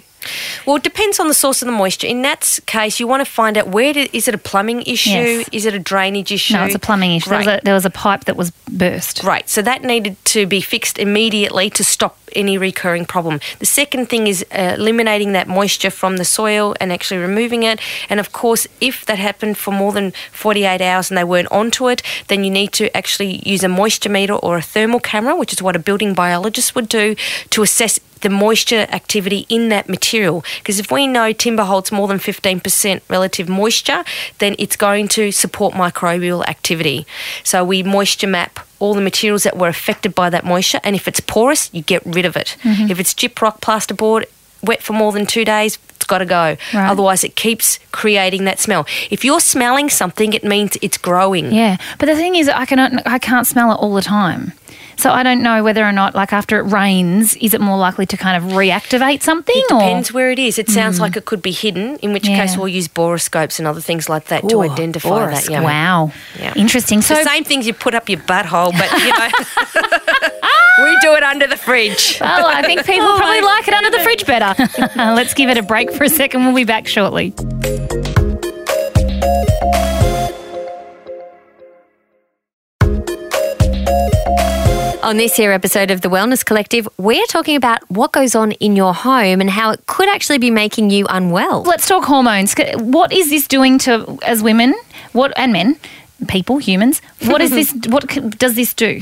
Well, 0.66 0.76
it 0.76 0.84
depends 0.84 1.20
on 1.20 1.28
the 1.28 1.34
source 1.34 1.62
of 1.62 1.66
the 1.66 1.72
moisture. 1.72 2.08
In 2.08 2.22
that 2.22 2.60
case, 2.66 3.00
you 3.00 3.08
want 3.08 3.26
to 3.26 3.32
find 3.32 3.58
out 3.58 3.68
where 3.68 3.94
did, 3.94 4.14
is 4.14 4.28
it 4.28 4.36
a 4.36 4.38
plumbing 4.38 4.84
issue? 4.84 5.10
Yes. 5.10 5.50
Is 5.52 5.66
it 5.66 5.74
a 5.74 5.80
drainage 5.80 6.32
issue? 6.32 6.54
No, 6.54 6.64
it's 6.64 6.76
a 6.76 6.80
plumbing 6.80 7.16
issue. 7.16 7.30
There, 7.30 7.40
was 7.40 7.48
a, 7.48 7.62
there 7.64 7.74
was 7.74 7.86
a 7.86 7.90
pipe 7.90 8.26
that 8.26 8.36
was 8.36 8.52
burst. 8.52 9.24
Right, 9.24 9.48
so 9.50 9.62
that 9.62 9.84
needed 9.84 10.24
to 10.26 10.46
be 10.46 10.62
fixed 10.62 10.98
immediately 10.98 11.70
to 11.72 11.84
stop 11.84 12.18
any 12.36 12.58
recurring 12.58 13.06
problem. 13.06 13.40
The 13.60 13.66
second 13.66 14.08
thing 14.10 14.28
is 14.28 14.46
uh, 14.52 14.76
eliminating 14.78 15.34
that 15.34 15.48
moisture 15.48 15.90
from 15.90 16.18
the 16.18 16.26
soil 16.26 16.76
and 16.80 16.92
actually 16.92 17.20
removing 17.20 17.64
it. 17.64 17.80
And 18.10 18.20
of 18.20 18.32
course, 18.32 18.68
if 18.80 19.06
that 19.06 19.20
happened 19.20 19.58
for 19.58 19.72
more 19.72 19.92
than 19.92 20.12
48 20.32 20.82
hours 20.82 21.12
and 21.12 21.18
they 21.18 21.24
weren't 21.24 21.52
onto 21.52 21.90
it, 21.90 22.02
then 22.28 22.44
you 22.44 22.50
need 22.50 22.72
to 22.74 22.96
actually 22.96 23.48
use 23.48 23.64
a 23.64 23.70
moisture 23.70 24.10
meter 24.10 24.34
or 24.34 24.58
a 24.58 24.62
thermal 24.62 25.00
camera, 25.00 25.36
which 25.36 25.54
is 25.54 25.62
what 25.62 25.76
a 25.76 25.80
building 25.80 26.14
biologist 26.14 26.76
would 26.76 26.90
do, 26.90 27.16
to 27.50 27.64
assess 27.64 28.00
the 28.22 28.30
moisture 28.30 28.88
activity 28.90 29.46
in 29.50 29.70
that 29.70 29.90
material. 29.90 30.44
Because 30.60 30.80
if 30.80 30.92
we 30.92 31.08
know 31.08 31.34
timber 31.34 31.64
holds 31.64 31.92
more 31.92 32.08
than 32.08 32.18
15% 32.18 33.02
relative 33.10 33.50
moisture, 33.50 34.04
then 34.40 34.56
it's 34.58 34.76
going 34.76 35.08
to 35.10 35.32
support 35.32 35.74
microbial 35.74 36.46
activity. 36.48 37.06
So 37.44 37.64
we 37.64 37.84
moisture 37.84 38.28
map 38.28 38.60
all 38.80 38.94
the 38.96 39.02
materials 39.02 39.44
that 39.44 39.58
were 39.58 39.68
affected 39.68 40.16
by 40.16 40.30
that 40.32 40.44
moisture, 40.44 40.80
and 40.84 40.96
if 40.96 41.08
it's 41.08 41.20
porous, 41.20 41.70
you 41.72 41.84
get 41.84 42.02
rid 42.06 42.26
of 42.26 42.36
it. 42.36 42.58
Mm-hmm. 42.64 42.90
If 42.90 43.00
it's 43.00 43.14
gyprock, 43.14 43.62
plasterboard, 43.62 44.26
wet 44.64 44.82
for 44.82 44.94
more 44.94 45.12
than 45.12 45.26
two 45.26 45.46
days, 45.46 45.78
it's 45.96 46.06
got 46.06 46.18
to 46.18 46.26
go. 46.26 46.58
Right. 46.74 46.90
Otherwise, 46.90 47.24
it 47.24 47.36
keeps 47.36 47.80
creating 47.92 48.46
that 48.46 48.60
smell. 48.60 48.88
If 49.12 49.24
you're 49.24 49.40
smelling 49.40 49.90
something, 49.90 50.34
it 50.34 50.44
means 50.44 50.78
it's 50.82 50.98
growing. 50.98 51.52
Yeah, 51.54 51.78
but 52.00 52.08
the 52.08 52.16
thing 52.16 52.36
is, 52.36 52.50
I 52.50 52.66
cannot, 52.66 53.06
I 53.06 53.20
can't 53.20 53.46
smell 53.46 53.72
it 53.72 53.76
all 53.76 53.94
the 53.94 54.02
time. 54.02 54.54
So 54.98 55.10
I 55.12 55.24
don't 55.24 55.42
know 55.42 55.64
whether 55.64 55.84
or 55.86 55.92
not, 55.92 56.14
like 56.16 56.32
after 56.34 56.60
it 56.60 56.64
rains, 56.72 57.36
is 57.38 57.54
it 57.54 57.62
more 57.62 57.78
likely 57.78 58.06
to 58.08 58.18
kind 58.18 58.38
of 58.44 58.52
reactivate 58.54 59.22
something? 59.22 59.56
It 59.58 59.68
depends 59.70 60.14
where 60.14 60.32
it 60.32 60.38
is. 60.40 60.60
It 60.60 60.70
sounds 60.70 61.00
like 61.00 61.16
it 61.18 61.26
could 61.26 61.42
be 61.42 61.52
hidden, 61.52 61.98
in 61.98 62.14
which 62.14 62.24
Mm. 62.24 62.30
Yeah. 62.32 62.42
case 62.46 62.58
we'll 62.58 62.68
use 62.68 62.88
borescopes 62.88 63.58
and 63.60 63.68
other 63.68 63.82
things 63.82 64.08
like 64.10 64.26
that 64.26 64.48
to 64.50 64.56
Ooh, 64.58 64.62
identify 64.62 65.32
that. 65.32 65.50
Yeah. 65.50 65.62
wow, 65.62 66.12
Yeah. 66.40 66.54
interesting. 66.56 67.02
So 67.02 67.16
the 67.16 67.24
same 67.24 67.44
things 67.44 67.66
you 67.66 67.74
put 67.74 67.94
up 67.96 68.10
your 68.10 68.20
butthole, 68.20 68.72
but 68.78 68.92
you 69.00 69.10
know, 69.10 69.30
we 70.92 70.98
do 71.02 71.14
it 71.16 71.24
under 71.24 71.48
the 71.48 71.58
fridge. 71.58 72.18
Well, 72.22 72.46
I 72.48 72.62
think 72.62 72.86
people 72.86 73.08
probably 73.18 73.42
like 73.42 73.68
it 73.68 73.74
under 73.74 73.90
the 73.90 74.00
fridge 74.04 74.26
better. 74.26 74.54
Let's 74.96 75.34
give 75.34 75.50
it 75.50 75.58
a 75.58 75.64
break 75.64 75.92
for 75.92 76.04
a 76.04 76.10
second. 76.10 76.46
We'll 76.46 76.56
be 76.56 76.64
back 76.64 76.88
shortly. 76.88 77.34
On 85.12 85.18
this 85.18 85.36
here 85.36 85.52
episode 85.52 85.92
of 85.92 86.00
The 86.00 86.08
Wellness 86.08 86.46
Collective, 86.46 86.88
we're 86.98 87.26
talking 87.26 87.58
about 87.58 87.82
what 87.92 88.14
goes 88.14 88.34
on 88.34 88.54
in 88.54 88.78
your 88.78 88.94
home 88.94 89.42
and 89.42 89.50
how 89.50 89.72
it 89.72 89.86
could 89.86 90.08
actually 90.08 90.38
be 90.38 90.50
making 90.50 90.90
you 90.90 91.06
unwell. 91.10 91.64
Let's 91.64 91.86
talk 91.86 92.06
hormones. 92.06 92.56
What 92.76 93.12
is 93.12 93.30
this 93.30 93.46
doing 93.46 93.78
to 93.80 94.18
as 94.26 94.42
women? 94.42 94.74
What 95.12 95.34
and 95.36 95.52
men? 95.52 95.78
People, 96.28 96.58
humans. 96.60 97.02
What 97.26 97.42
is 97.42 97.52
this? 97.52 97.74
What 97.90 98.08
does 98.38 98.56
this 98.56 98.74
do? 98.74 99.00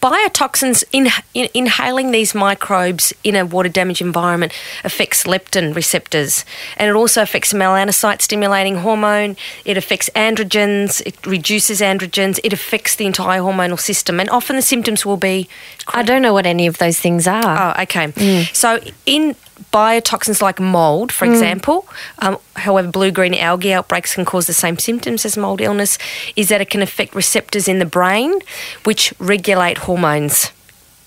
Biotoxins, 0.00 0.84
in, 0.92 1.08
in, 1.34 1.48
inhaling 1.52 2.10
these 2.10 2.34
microbes 2.34 3.12
in 3.24 3.36
a 3.36 3.44
water 3.44 3.68
damaged 3.68 4.00
environment 4.00 4.52
affects 4.84 5.24
leptin 5.24 5.74
receptors 5.74 6.44
and 6.76 6.88
it 6.88 6.94
also 6.94 7.22
affects 7.22 7.52
melanocyte 7.52 8.22
stimulating 8.22 8.76
hormone. 8.76 9.36
It 9.64 9.76
affects 9.76 10.08
androgens, 10.10 11.02
it 11.06 11.24
reduces 11.26 11.80
androgens, 11.80 12.38
it 12.44 12.52
affects 12.52 12.96
the 12.96 13.06
entire 13.06 13.40
hormonal 13.40 13.78
system. 13.78 14.20
And 14.20 14.30
often 14.30 14.56
the 14.56 14.62
symptoms 14.62 15.04
will 15.04 15.16
be 15.16 15.48
I 15.88 16.02
don't 16.02 16.22
know 16.22 16.32
what 16.32 16.46
any 16.46 16.66
of 16.66 16.78
those 16.78 16.98
things 16.98 17.26
are. 17.26 17.76
Oh, 17.76 17.82
okay. 17.82 18.08
Mm. 18.08 18.54
So 18.54 18.80
in 19.06 19.34
biotoxins 19.72 20.42
like 20.42 20.60
mold, 20.60 21.12
for 21.12 21.24
example, 21.24 21.86
um, 22.18 22.38
however, 22.56 22.88
blue 22.88 23.10
green 23.10 23.34
algae 23.34 23.72
outbreaks 23.72 24.14
can 24.14 24.24
cause 24.24 24.46
the 24.46 24.52
same 24.52 24.78
symptoms 24.78 25.24
as 25.24 25.36
mold 25.36 25.60
illness, 25.60 25.98
is 26.36 26.48
that 26.48 26.60
it 26.60 26.70
can 26.70 26.82
affect 26.82 27.14
receptors 27.14 27.68
in 27.68 27.78
the 27.78 27.86
brain 27.86 28.40
which 28.84 29.12
regulate 29.18 29.78
hormones. 29.78 30.52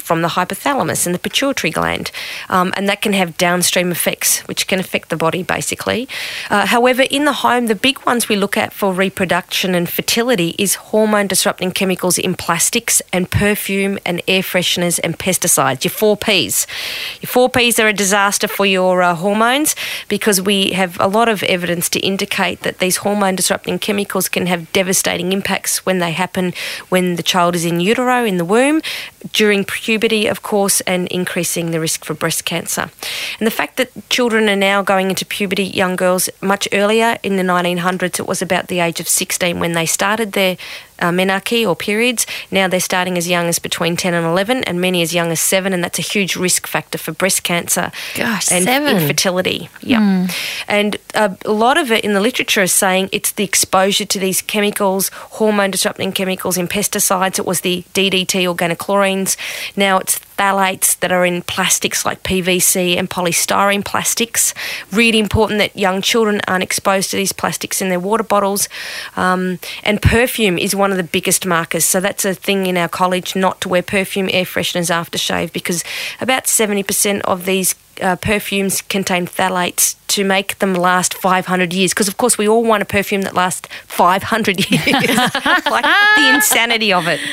From 0.03 0.21
the 0.21 0.27
hypothalamus 0.29 1.05
and 1.05 1.15
the 1.15 1.19
pituitary 1.19 1.71
gland, 1.71 2.11
um, 2.49 2.73
and 2.75 2.89
that 2.89 3.01
can 3.01 3.13
have 3.13 3.37
downstream 3.37 3.89
effects, 3.89 4.41
which 4.49 4.67
can 4.67 4.79
affect 4.79 5.09
the 5.09 5.15
body 5.15 5.43
basically. 5.43 6.09
Uh, 6.49 6.65
however, 6.65 7.03
in 7.03 7.23
the 7.23 7.33
home, 7.45 7.67
the 7.67 7.75
big 7.75 8.05
ones 8.05 8.27
we 8.27 8.35
look 8.35 8.57
at 8.57 8.73
for 8.73 8.93
reproduction 8.93 9.73
and 9.73 9.89
fertility 9.89 10.55
is 10.59 10.75
hormone 10.75 11.27
disrupting 11.27 11.71
chemicals 11.71 12.17
in 12.17 12.35
plastics 12.35 13.01
and 13.13 13.31
perfume 13.31 13.97
and 14.05 14.21
air 14.27 14.41
fresheners 14.41 14.99
and 15.03 15.17
pesticides. 15.17 15.83
Your 15.85 15.91
four 15.91 16.17
Ps. 16.17 16.67
Your 17.21 17.29
four 17.35 17.49
Ps 17.49 17.79
are 17.79 17.87
a 17.87 17.93
disaster 17.93 18.47
for 18.47 18.65
your 18.65 19.01
uh, 19.01 19.15
hormones 19.15 19.75
because 20.09 20.41
we 20.41 20.71
have 20.71 20.99
a 20.99 21.07
lot 21.07 21.29
of 21.29 21.43
evidence 21.43 21.87
to 21.89 21.99
indicate 21.99 22.61
that 22.61 22.79
these 22.79 22.97
hormone 22.97 23.35
disrupting 23.35 23.79
chemicals 23.79 24.27
can 24.27 24.47
have 24.47 24.71
devastating 24.73 25.31
impacts 25.31 25.85
when 25.85 25.99
they 25.99 26.11
happen 26.11 26.53
when 26.89 27.15
the 27.15 27.23
child 27.23 27.55
is 27.55 27.65
in 27.65 27.79
utero, 27.79 28.25
in 28.25 28.37
the 28.37 28.45
womb, 28.45 28.81
during 29.31 29.63
puberty, 29.63 29.92
of 30.27 30.41
course, 30.41 30.81
and 30.81 31.07
increasing 31.07 31.71
the 31.71 31.79
risk 31.79 32.05
for 32.05 32.13
breast 32.13 32.45
cancer. 32.45 32.89
And 33.39 33.47
the 33.47 33.51
fact 33.51 33.77
that 33.77 33.91
children 34.09 34.49
are 34.49 34.55
now 34.55 34.81
going 34.81 35.09
into 35.09 35.25
puberty, 35.25 35.63
young 35.63 35.95
girls, 35.95 36.29
much 36.41 36.67
earlier 36.71 37.17
in 37.23 37.37
the 37.37 37.43
1900s, 37.43 38.19
it 38.19 38.27
was 38.27 38.41
about 38.41 38.67
the 38.67 38.79
age 38.79 38.99
of 38.99 39.07
16 39.07 39.59
when 39.59 39.73
they 39.73 39.85
started 39.85 40.33
their 40.33 40.57
uh, 40.99 41.09
menarche 41.09 41.67
or 41.67 41.75
periods. 41.75 42.25
Now 42.51 42.67
they're 42.67 42.79
starting 42.79 43.17
as 43.17 43.27
young 43.27 43.47
as 43.47 43.59
between 43.59 43.95
10 43.95 44.13
and 44.13 44.25
11, 44.25 44.63
and 44.63 44.79
many 44.79 45.01
as 45.01 45.13
young 45.13 45.31
as 45.31 45.39
7, 45.39 45.73
and 45.73 45.83
that's 45.83 45.99
a 45.99 46.03
huge 46.03 46.35
risk 46.35 46.67
factor 46.67 46.97
for 46.97 47.11
breast 47.11 47.43
cancer 47.43 47.91
Gosh, 48.15 48.51
and 48.51 48.65
seven. 48.65 48.97
infertility. 48.97 49.69
Yeah. 49.81 50.27
And 50.67 50.97
uh, 51.13 51.35
a 51.45 51.51
lot 51.51 51.77
of 51.77 51.91
it 51.91 52.03
in 52.03 52.13
the 52.13 52.21
literature 52.21 52.63
is 52.63 52.71
saying 52.71 53.09
it's 53.11 53.31
the 53.31 53.43
exposure 53.43 54.05
to 54.05 54.19
these 54.19 54.41
chemicals, 54.41 55.09
hormone 55.13 55.71
disrupting 55.71 56.11
chemicals 56.11 56.57
in 56.57 56.67
pesticides. 56.67 57.39
It 57.39 57.45
was 57.45 57.61
the 57.61 57.83
DDT 57.93 58.45
organochlorines. 58.53 59.37
Now 59.75 59.97
it's 59.99 60.19
phthalates 60.37 60.99
that 60.99 61.11
are 61.11 61.25
in 61.25 61.41
plastics 61.41 62.05
like 62.05 62.23
PVC 62.23 62.97
and 62.97 63.09
polystyrene 63.09 63.83
plastics. 63.83 64.53
Really 64.91 65.19
important 65.19 65.59
that 65.59 65.75
young 65.77 66.01
children 66.01 66.41
aren't 66.47 66.63
exposed 66.63 67.11
to 67.11 67.17
these 67.17 67.33
plastics 67.33 67.81
in 67.81 67.89
their 67.89 67.99
water 67.99 68.23
bottles. 68.23 68.69
Um, 69.15 69.59
and 69.83 70.01
perfume 70.01 70.57
is 70.57 70.75
one 70.75 70.91
of 70.91 70.97
the 70.97 71.03
biggest 71.03 71.45
markers. 71.45 71.85
So 71.85 71.99
that's 71.99 72.25
a 72.25 72.33
thing 72.33 72.65
in 72.65 72.77
our 72.77 72.89
college 72.89 73.35
not 73.35 73.61
to 73.61 73.69
wear 73.69 73.83
perfume, 73.83 74.29
air 74.31 74.45
fresheners, 74.45 74.89
aftershave, 74.89 75.53
because 75.53 75.83
about 76.19 76.45
70% 76.45 77.21
of 77.21 77.45
these 77.45 77.75
uh, 78.01 78.15
perfumes 78.17 78.81
contain 78.81 79.27
phthalates 79.27 79.95
to 80.09 80.23
make 80.23 80.59
them 80.59 80.75
last 80.75 81.13
500 81.15 81.73
years. 81.73 81.91
Because, 81.91 82.07
of 82.07 82.17
course, 82.17 82.37
we 82.37 82.47
all 82.47 82.63
want 82.63 82.83
a 82.83 82.85
perfume 82.85 83.23
that 83.23 83.33
lasts 83.33 83.67
500 83.87 84.69
years. 84.71 84.85
like 84.85 85.85
the 86.15 86.29
insanity 86.35 86.93
of 86.93 87.07
it. 87.07 87.19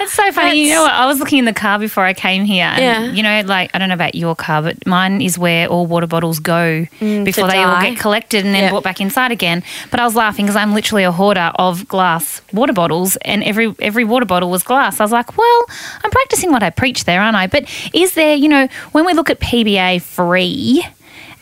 It's 0.00 0.12
so 0.12 0.30
funny. 0.32 0.66
You 0.68 0.74
know 0.74 0.82
what? 0.82 0.92
I 0.92 1.06
was 1.06 1.18
looking 1.20 1.38
in 1.38 1.44
the 1.46 1.52
car 1.54 1.78
before 1.78 2.04
I 2.04 2.12
came 2.14 2.44
here. 2.44 2.66
And, 2.66 2.80
Yeah. 2.82 3.12
You 3.12 3.22
know, 3.22 3.42
like, 3.46 3.70
I 3.74 3.78
don't 3.78 3.88
know 3.88 3.94
about 3.94 4.14
your 4.14 4.34
car, 4.36 4.62
but 4.62 4.86
mine 4.86 5.20
is 5.22 5.38
where 5.38 5.66
all 5.68 5.86
water 5.86 6.06
bottles 6.06 6.38
go 6.38 6.86
before 7.00 7.48
they 7.48 7.62
all 7.62 7.80
get 7.80 7.98
collected 7.98 8.44
and 8.44 8.54
then 8.54 8.64
Yeah. 8.64 8.70
brought 8.70 8.84
back 8.84 9.00
inside 9.00 9.32
again. 9.32 9.62
But 9.90 10.00
I 10.00 10.04
was 10.04 10.14
laughing 10.14 10.44
because 10.46 10.56
I'm 10.56 10.74
literally 10.74 11.04
a 11.04 11.12
hoarder 11.12 11.50
of 11.56 11.88
glass 11.88 12.42
water 12.52 12.72
bottles 12.72 13.16
and 13.22 13.42
every 13.44 13.74
every 13.80 14.04
water 14.04 14.26
bottle 14.26 14.50
was 14.50 14.62
glass. 14.62 15.00
I 15.00 15.04
was 15.04 15.12
like, 15.12 15.36
well, 15.36 15.66
I'm 16.04 16.10
practicing 16.10 16.52
what 16.52 16.62
I 16.62 16.70
preach 16.70 17.04
there, 17.04 17.20
aren't 17.22 17.36
I? 17.36 17.46
But 17.46 17.64
is 17.94 18.14
there, 18.14 18.34
you 18.34 18.48
know, 18.48 18.68
when 18.92 19.04
we 19.06 19.12
look 19.14 19.30
at 19.30 19.40
PBA 19.40 19.97
free, 19.98 20.84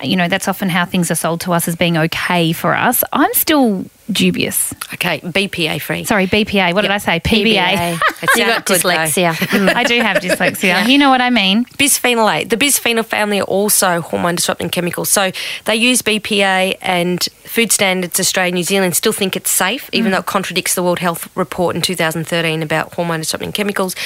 you 0.02 0.16
know, 0.16 0.28
that's 0.28 0.48
often 0.48 0.68
how 0.68 0.84
things 0.84 1.10
are 1.10 1.14
sold 1.14 1.40
to 1.42 1.52
us 1.52 1.68
as 1.68 1.76
being 1.76 1.96
okay 1.96 2.52
for 2.52 2.74
us. 2.74 3.02
I'm 3.12 3.32
still 3.32 3.86
dubious. 4.10 4.74
Okay, 4.94 5.20
BPA 5.20 5.80
free. 5.80 6.04
Sorry, 6.04 6.26
BPA. 6.26 6.74
What 6.74 6.82
did 6.82 6.90
I 6.90 6.98
say? 6.98 7.18
PBA. 7.20 7.94
It 8.22 8.30
you 8.36 8.44
got 8.44 8.66
sounded 8.66 8.66
good, 8.66 8.80
though. 8.82 8.88
dyslexia. 8.90 9.74
I 9.74 9.84
do 9.84 10.00
have 10.00 10.18
dyslexia. 10.18 10.86
You 10.86 10.98
know 10.98 11.08
what 11.08 11.20
I 11.20 11.30
mean? 11.30 11.64
Bisphenol 11.64 12.42
A. 12.42 12.44
The 12.44 12.56
bisphenol 12.56 13.04
family 13.06 13.40
are 13.40 13.44
also 13.44 14.00
hormone 14.02 14.36
disrupting 14.36 14.68
chemicals. 14.68 15.08
So 15.08 15.32
they 15.64 15.76
use 15.76 16.02
BPA 16.02 16.76
and 16.82 17.22
Food 17.44 17.72
Standards 17.72 18.20
Australia 18.20 18.52
New 18.52 18.64
Zealand 18.64 18.96
still 18.96 19.12
think 19.12 19.34
it's 19.34 19.50
safe, 19.50 19.88
even 19.92 20.10
mm. 20.10 20.14
though 20.14 20.20
it 20.20 20.26
contradicts 20.26 20.74
the 20.74 20.82
World 20.82 20.98
Health 20.98 21.34
Report 21.36 21.74
in 21.74 21.82
2013 21.82 22.62
about 22.62 22.94
hormone 22.94 23.20
disrupting 23.20 23.52
chemicals. 23.52 23.96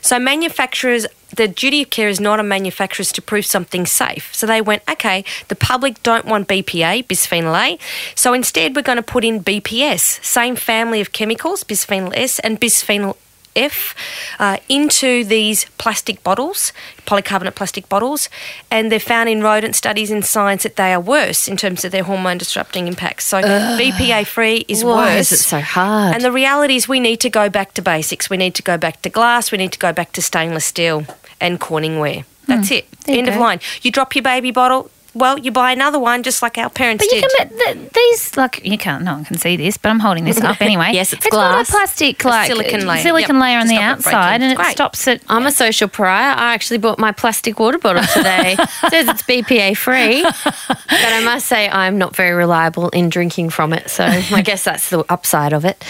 So 0.00 0.18
manufacturers 0.18 1.06
the 1.34 1.48
duty 1.48 1.82
of 1.82 1.90
care 1.90 2.08
is 2.08 2.20
not 2.20 2.38
on 2.38 2.48
manufacturers 2.48 3.12
to 3.12 3.22
prove 3.22 3.46
something 3.46 3.86
safe. 3.86 4.34
So 4.34 4.46
they 4.46 4.60
went, 4.60 4.82
okay, 4.90 5.24
the 5.48 5.56
public 5.56 6.02
don't 6.02 6.26
want 6.26 6.48
BPA, 6.48 7.06
bisphenol 7.06 7.58
A, 7.58 7.78
so 8.14 8.32
instead 8.32 8.76
we're 8.76 8.82
going 8.82 8.96
to 8.96 9.02
put 9.02 9.24
in 9.24 9.42
BPS, 9.42 10.24
same 10.24 10.56
family 10.56 11.00
of 11.00 11.12
chemicals, 11.12 11.64
bisphenol 11.64 12.12
S 12.14 12.38
and 12.40 12.60
bisphenol 12.60 13.16
F 13.56 13.96
uh, 14.38 14.58
into 14.68 15.24
these 15.24 15.66
plastic 15.76 16.22
bottles, 16.22 16.72
polycarbonate 17.06 17.54
plastic 17.54 17.88
bottles, 17.88 18.28
and 18.70 18.92
they've 18.92 19.02
found 19.02 19.28
in 19.28 19.42
rodent 19.42 19.74
studies 19.74 20.10
in 20.10 20.22
science 20.22 20.62
that 20.62 20.76
they 20.76 20.92
are 20.92 21.00
worse 21.00 21.48
in 21.48 21.56
terms 21.56 21.84
of 21.84 21.90
their 21.90 22.04
hormone 22.04 22.38
disrupting 22.38 22.86
impacts. 22.86 23.24
So 23.24 23.42
BPA 23.42 24.26
free 24.26 24.64
is 24.68 24.84
Why 24.84 25.16
worse. 25.16 25.32
is 25.32 25.40
it 25.40 25.44
so 25.44 25.60
hard? 25.60 26.14
And 26.14 26.24
the 26.24 26.32
reality 26.32 26.76
is, 26.76 26.88
we 26.88 27.00
need 27.00 27.20
to 27.20 27.30
go 27.30 27.48
back 27.48 27.74
to 27.74 27.82
basics. 27.82 28.30
We 28.30 28.36
need 28.36 28.54
to 28.54 28.62
go 28.62 28.78
back 28.78 29.02
to 29.02 29.10
glass. 29.10 29.50
We 29.50 29.58
need 29.58 29.72
to 29.72 29.78
go 29.78 29.92
back 29.92 30.12
to 30.12 30.22
stainless 30.22 30.64
steel 30.64 31.04
and 31.40 31.60
Corningware. 31.60 32.24
That's 32.46 32.68
hmm. 32.68 32.74
it. 32.74 32.90
There 33.02 33.14
you 33.14 33.20
End 33.20 33.28
of 33.28 33.34
go. 33.34 33.40
line. 33.40 33.60
You 33.82 33.90
drop 33.90 34.14
your 34.14 34.22
baby 34.22 34.50
bottle. 34.50 34.90
Well, 35.14 35.38
you 35.38 35.50
buy 35.50 35.72
another 35.72 35.98
one, 35.98 36.22
just 36.22 36.40
like 36.42 36.56
our 36.58 36.70
parents 36.70 37.06
did. 37.06 37.22
But 37.22 37.32
you 37.32 37.36
can 37.66 37.76
th- 37.78 37.92
these 37.92 38.36
like 38.36 38.64
you 38.64 38.78
can't 38.78 39.02
no 39.04 39.14
one 39.14 39.24
can 39.24 39.38
see 39.38 39.56
this, 39.56 39.76
but 39.76 39.88
I'm 39.88 39.98
holding 40.00 40.24
this 40.24 40.40
up 40.40 40.60
anyway. 40.68 40.90
Yes, 40.92 41.12
it's 41.12 41.24
got 41.26 41.32
glass. 41.54 41.68
a 41.68 41.72
plastic 41.72 42.24
like 42.24 42.46
silicone 42.48 42.86
layer. 42.86 43.02
silicone 43.02 43.36
Yep. 43.36 43.42
layer 43.42 43.58
on 43.58 43.62
To 43.66 43.68
the 43.68 43.74
stop 43.74 43.82
it 43.82 43.90
outside, 44.06 44.42
and 44.42 44.52
it 44.52 44.56
Great. 44.56 44.70
stops 44.72 45.06
it. 45.08 45.22
I'm 45.28 45.46
a 45.46 45.52
social 45.52 45.88
pariah. 45.88 46.34
I 46.36 46.54
actually 46.54 46.78
bought 46.78 46.98
my 46.98 47.12
plastic 47.12 47.58
water 47.58 47.78
bottle 47.78 48.02
today. 48.14 48.54
it 48.58 48.90
says 48.90 49.08
it's 49.08 49.22
BPA 49.22 49.76
free, 49.76 50.22
but 50.22 50.78
I 50.88 51.22
must 51.24 51.46
say 51.46 51.68
I'm 51.68 51.98
not 51.98 52.14
very 52.14 52.32
reliable 52.32 52.88
in 52.90 53.08
drinking 53.08 53.50
from 53.50 53.72
it. 53.72 53.90
So 53.90 54.04
I 54.04 54.42
guess 54.44 54.64
that's 54.64 54.90
the 54.90 55.04
upside 55.08 55.52
of 55.52 55.64
it. 55.64 55.84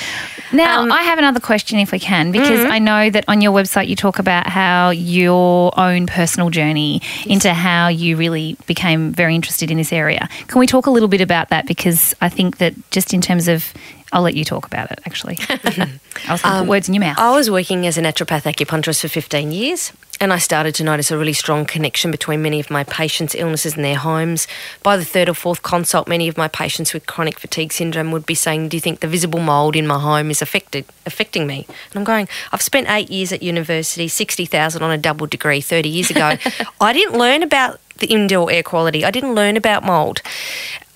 Now, 0.52 0.80
Um, 0.82 0.90
I 0.92 1.02
have 1.02 1.18
another 1.18 1.40
question 1.40 1.78
if 1.78 1.92
we 1.92 1.98
can, 1.98 2.32
because 2.32 2.60
Mm-hmm. 2.60 2.72
I 2.72 2.78
know 2.80 3.10
that 3.10 3.24
on 3.28 3.40
your 3.40 3.52
website 3.52 3.86
you 3.88 3.96
talk 3.96 4.18
about 4.18 4.46
how 4.48 4.90
your 4.90 5.72
own 5.78 6.06
personal 6.06 6.50
journey 6.50 7.00
into 7.26 7.52
how 7.54 7.88
you 7.88 8.16
really 8.16 8.56
became 8.66 9.09
very 9.10 9.34
interested 9.34 9.70
in 9.70 9.78
this 9.78 9.92
area. 9.92 10.28
Can 10.46 10.58
we 10.58 10.66
talk 10.66 10.86
a 10.86 10.90
little 10.90 11.08
bit 11.08 11.20
about 11.20 11.48
that? 11.50 11.66
Because 11.66 12.14
I 12.20 12.28
think 12.28 12.58
that 12.58 12.74
just 12.90 13.12
in 13.12 13.20
terms 13.20 13.48
of, 13.48 13.72
I'll 14.12 14.22
let 14.22 14.34
you 14.34 14.44
talk 14.44 14.66
about 14.66 14.90
it 14.90 15.00
actually. 15.06 15.38
I 15.48 16.32
was 16.32 16.42
put 16.42 16.50
um, 16.50 16.66
words 16.66 16.88
in 16.88 16.94
your 16.94 17.00
mouth. 17.00 17.18
I 17.18 17.34
was 17.34 17.50
working 17.50 17.86
as 17.86 17.96
a 17.96 18.02
naturopath 18.02 18.42
acupuncturist 18.42 19.00
for 19.00 19.08
15 19.08 19.52
years, 19.52 19.92
and 20.20 20.32
I 20.32 20.38
started 20.38 20.74
to 20.76 20.84
notice 20.84 21.10
a 21.10 21.16
really 21.16 21.32
strong 21.32 21.64
connection 21.64 22.10
between 22.10 22.42
many 22.42 22.60
of 22.60 22.70
my 22.70 22.84
patients' 22.84 23.34
illnesses 23.34 23.76
and 23.76 23.84
their 23.84 23.96
homes. 23.96 24.46
By 24.82 24.96
the 24.96 25.04
third 25.04 25.28
or 25.28 25.34
fourth 25.34 25.62
consult, 25.62 26.08
many 26.08 26.28
of 26.28 26.36
my 26.36 26.48
patients 26.48 26.92
with 26.92 27.06
chronic 27.06 27.38
fatigue 27.38 27.72
syndrome 27.72 28.10
would 28.10 28.26
be 28.26 28.34
saying, 28.34 28.68
"Do 28.68 28.76
you 28.76 28.80
think 28.80 29.00
the 29.00 29.08
visible 29.08 29.40
mold 29.40 29.76
in 29.76 29.86
my 29.86 29.98
home 29.98 30.30
is 30.30 30.42
affected 30.42 30.84
affecting 31.06 31.46
me?" 31.46 31.64
And 31.68 31.96
I'm 31.96 32.04
going, 32.04 32.28
"I've 32.52 32.62
spent 32.62 32.90
eight 32.90 33.10
years 33.10 33.32
at 33.32 33.42
university, 33.42 34.08
60,000 34.08 34.82
on 34.82 34.90
a 34.90 34.98
double 34.98 35.26
degree 35.26 35.60
30 35.60 35.88
years 35.88 36.10
ago. 36.10 36.36
I 36.80 36.92
didn't 36.92 37.16
learn 37.16 37.42
about 37.42 37.80
the 38.00 38.06
indoor 38.08 38.50
air 38.50 38.62
quality. 38.62 39.04
I 39.04 39.10
didn't 39.10 39.34
learn 39.34 39.56
about 39.56 39.84
mold." 39.84 40.20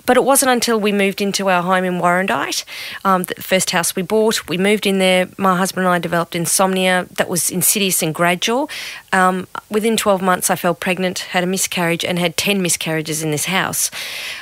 But 0.07 0.17
it 0.17 0.23
wasn't 0.23 0.51
until 0.51 0.79
we 0.79 0.91
moved 0.91 1.19
into 1.19 1.49
our 1.49 1.63
home 1.63 1.83
in 1.83 1.99
Warrandyte, 1.99 2.63
um, 3.03 3.23
the 3.23 3.33
first 3.41 3.71
house 3.71 3.95
we 3.95 4.03
bought. 4.03 4.47
We 4.47 4.55
moved 4.55 4.85
in 4.85 4.99
there. 4.99 5.27
My 5.39 5.57
husband 5.57 5.87
and 5.87 5.95
I 5.95 5.97
developed 5.97 6.35
insomnia 6.35 7.07
that 7.17 7.27
was 7.27 7.49
insidious 7.49 8.03
and 8.03 8.13
gradual. 8.13 8.69
Um, 9.11 9.47
within 9.71 9.97
12 9.97 10.21
months, 10.21 10.51
I 10.51 10.57
fell 10.57 10.75
pregnant, 10.75 11.17
had 11.33 11.43
a 11.43 11.47
miscarriage, 11.47 12.05
and 12.05 12.19
had 12.19 12.37
10 12.37 12.61
miscarriages 12.61 13.23
in 13.23 13.31
this 13.31 13.45
house. 13.45 13.89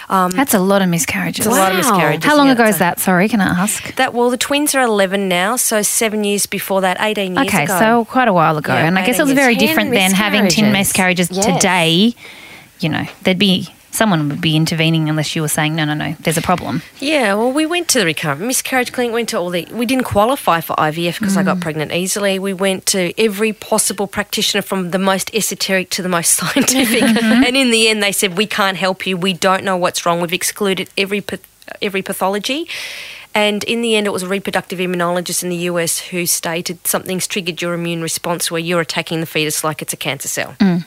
Um, 0.10 0.32
That's 0.32 0.54
a 0.54 0.60
lot 0.60 0.82
of 0.82 0.89
miscarriages. 0.89 1.45
it's 1.45 1.56
a 1.56 1.58
lot 1.58 1.71
of 1.71 1.78
miscarriages. 1.78 2.26
How 2.26 2.36
long 2.36 2.47
yeah, 2.47 2.54
ago 2.60 2.65
is 2.65 2.80
that? 2.80 2.99
Sorry, 2.99 3.30
can 3.30 3.39
I 3.39 3.45
ask? 3.63 3.95
That 3.95 4.13
well, 4.13 4.30
the 4.30 4.38
twins 4.38 4.76
are 4.76 4.82
11 4.82 5.30
now, 5.30 5.56
so 5.56 5.82
seven 5.82 6.26
years 6.26 6.45
before 6.45 6.82
that, 6.82 6.97
18 6.99 7.36
years 7.38 7.47
Okay, 7.47 7.63
ago. 7.63 7.80
so 7.80 8.04
quite 8.04 8.28
a 8.28 8.34
while 8.34 8.58
ago. 8.58 8.73
Yeah, 8.73 8.86
and 8.88 8.99
I 8.99 9.06
guess 9.06 9.17
it 9.17 9.23
was 9.23 9.32
very 9.32 9.56
different 9.56 9.91
10 9.93 9.95
then 9.97 10.12
having 10.12 10.49
10 10.49 10.73
miscarriages. 10.73 11.30
miscarriages 11.30 11.47
Yes. 11.47 11.56
today. 11.62 12.15
You 12.79 12.89
know, 12.89 13.05
there'd 13.23 13.39
be 13.39 13.69
someone 13.93 14.27
would 14.27 14.41
be 14.41 14.55
intervening 14.55 15.07
unless 15.07 15.36
you 15.36 15.41
were 15.41 15.47
saying, 15.47 15.75
no, 15.75 15.86
no, 15.86 15.93
no, 15.93 16.13
there's 16.19 16.38
a 16.38 16.41
problem. 16.41 16.81
Yeah, 16.99 17.36
well, 17.36 17.51
we 17.51 17.65
went 17.65 17.88
to 17.89 17.99
the 17.99 18.05
recovery 18.05 18.47
miscarriage 18.47 18.91
clinic, 18.91 19.13
went 19.13 19.29
to 19.29 19.38
all 19.38 19.49
the. 19.49 19.67
We 19.71 19.86
didn't 19.86 20.05
qualify 20.05 20.62
for 20.62 20.75
IVF 20.75 21.19
because 21.19 21.38
I 21.38 21.43
got 21.43 21.57
mm. 21.57 21.62
pregnant 21.62 21.91
easily. 21.91 22.39
We 22.39 22.53
went 22.53 22.86
to 22.88 23.13
every 23.21 23.53
possible 23.53 24.07
practitioner 24.07 24.62
from 24.62 24.91
the 24.91 24.99
most 24.99 25.33
esoteric 25.33 25.89
to 25.91 26.01
the 26.01 26.09
most 26.09 26.33
scientific. 26.38 27.03
Mm-hmm. 27.03 27.43
and 27.43 27.55
in 27.55 27.71
the 27.71 27.88
end, 27.88 28.01
they 28.01 28.12
said, 28.12 28.36
We 28.38 28.47
can't 28.47 28.77
help 28.77 29.05
you. 29.05 29.15
We 29.15 29.33
don't 29.33 29.63
know 29.63 29.77
what's 29.77 30.05
wrong. 30.05 30.19
We've 30.19 30.33
excluded 30.33 30.89
every, 30.97 31.23
every 31.81 32.01
pathology. 32.01 32.67
And 33.36 33.63
in 33.63 33.81
the 33.81 33.95
end, 33.95 34.05
it 34.05 34.12
was 34.12 34.21
a 34.21 34.27
reproductive 34.27 34.77
immunologist 34.77 35.41
in 35.41 35.49
the 35.49 35.55
US 35.55 35.97
who 35.97 36.27
stated 36.27 36.86
something's 36.86 37.25
triggered 37.25 37.63
your 37.63 37.73
immune 37.73 38.03
response 38.03 38.51
where 38.51 38.59
you're 38.59 38.81
attacking 38.81 39.21
the 39.21 39.25
fetus 39.25 39.63
like 39.63 39.81
it's 39.81 39.93
a 39.93 39.97
cancer 39.97 40.27
cell. 40.27 40.55
Mm. 40.59 40.86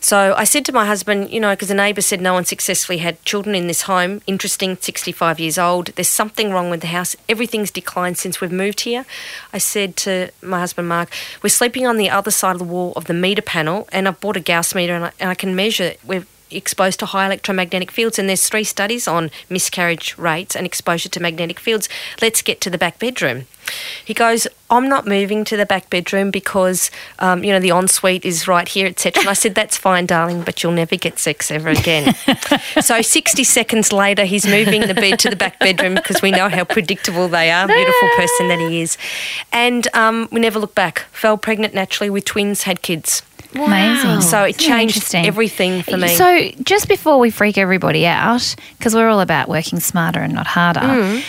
So 0.00 0.34
I 0.36 0.44
said 0.44 0.64
to 0.66 0.72
my 0.72 0.86
husband, 0.86 1.30
you 1.30 1.40
know, 1.40 1.50
because 1.50 1.68
the 1.68 1.74
neighbour 1.74 2.00
said 2.00 2.20
no 2.20 2.34
one 2.34 2.44
successfully 2.44 2.98
had 2.98 3.22
children 3.24 3.54
in 3.54 3.66
this 3.66 3.82
home. 3.82 4.22
Interesting, 4.26 4.76
65 4.80 5.40
years 5.40 5.58
old. 5.58 5.86
There's 5.88 6.08
something 6.08 6.52
wrong 6.52 6.70
with 6.70 6.80
the 6.80 6.88
house. 6.88 7.16
Everything's 7.28 7.70
declined 7.70 8.18
since 8.18 8.40
we've 8.40 8.52
moved 8.52 8.80
here. 8.80 9.04
I 9.52 9.58
said 9.58 9.96
to 9.98 10.30
my 10.42 10.60
husband, 10.60 10.88
Mark, 10.88 11.10
we're 11.42 11.50
sleeping 11.50 11.86
on 11.86 11.96
the 11.96 12.10
other 12.10 12.30
side 12.30 12.52
of 12.52 12.58
the 12.58 12.64
wall 12.64 12.92
of 12.96 13.06
the 13.06 13.14
meter 13.14 13.42
panel, 13.42 13.88
and 13.92 14.06
I've 14.06 14.20
bought 14.20 14.36
a 14.36 14.40
Gauss 14.40 14.74
meter 14.74 14.94
and 14.94 15.06
I, 15.06 15.12
and 15.20 15.30
I 15.30 15.34
can 15.34 15.56
measure. 15.56 15.94
We're 16.04 16.26
exposed 16.50 16.98
to 17.00 17.06
high 17.06 17.26
electromagnetic 17.26 17.90
fields, 17.90 18.18
and 18.18 18.28
there's 18.28 18.48
three 18.48 18.64
studies 18.64 19.06
on 19.06 19.30
miscarriage 19.48 20.16
rates 20.16 20.56
and 20.56 20.66
exposure 20.66 21.08
to 21.08 21.20
magnetic 21.20 21.60
fields. 21.60 21.88
Let's 22.22 22.42
get 22.42 22.60
to 22.62 22.70
the 22.70 22.78
back 22.78 22.98
bedroom. 22.98 23.46
He 24.04 24.14
goes, 24.14 24.46
I'm 24.70 24.88
not 24.88 25.06
moving 25.06 25.44
to 25.44 25.56
the 25.56 25.64
back 25.66 25.88
bedroom 25.90 26.30
because, 26.30 26.90
um, 27.20 27.42
you 27.44 27.52
know, 27.52 27.60
the 27.60 27.70
ensuite 27.70 28.24
is 28.24 28.46
right 28.46 28.68
here, 28.68 28.86
etc. 28.86 29.20
And 29.20 29.28
I 29.28 29.32
said, 29.32 29.54
that's 29.54 29.76
fine, 29.76 30.06
darling, 30.06 30.42
but 30.42 30.62
you'll 30.62 30.72
never 30.72 30.96
get 30.96 31.18
sex 31.18 31.50
ever 31.50 31.68
again. 31.70 32.14
so 32.80 33.00
60 33.00 33.44
seconds 33.44 33.92
later, 33.92 34.24
he's 34.24 34.46
moving 34.46 34.82
the 34.82 34.94
bed 34.94 35.18
to 35.20 35.30
the 35.30 35.36
back 35.36 35.58
bedroom 35.58 35.94
because 35.94 36.20
we 36.20 36.30
know 36.30 36.48
how 36.48 36.64
predictable 36.64 37.28
they 37.28 37.50
are. 37.50 37.66
Beautiful 37.66 38.08
person 38.16 38.48
that 38.48 38.58
he 38.58 38.80
is. 38.82 38.98
And 39.52 39.88
um, 39.94 40.28
we 40.30 40.40
never 40.40 40.58
looked 40.58 40.74
back. 40.74 41.00
Fell 41.12 41.38
pregnant 41.38 41.74
naturally 41.74 42.10
with 42.10 42.24
twins, 42.24 42.64
had 42.64 42.82
kids. 42.82 43.22
Amazing. 43.54 44.20
So 44.20 44.42
it 44.42 44.58
changed 44.58 45.14
everything 45.14 45.82
for 45.82 45.96
me. 45.96 46.08
So, 46.08 46.50
just 46.62 46.86
before 46.86 47.18
we 47.18 47.30
freak 47.30 47.56
everybody 47.56 48.06
out, 48.06 48.54
because 48.76 48.94
we're 48.94 49.08
all 49.08 49.20
about 49.20 49.48
working 49.48 49.80
smarter 49.80 50.20
and 50.20 50.34
not 50.34 50.46
harder, 50.48 50.80
Mm. 50.80 51.24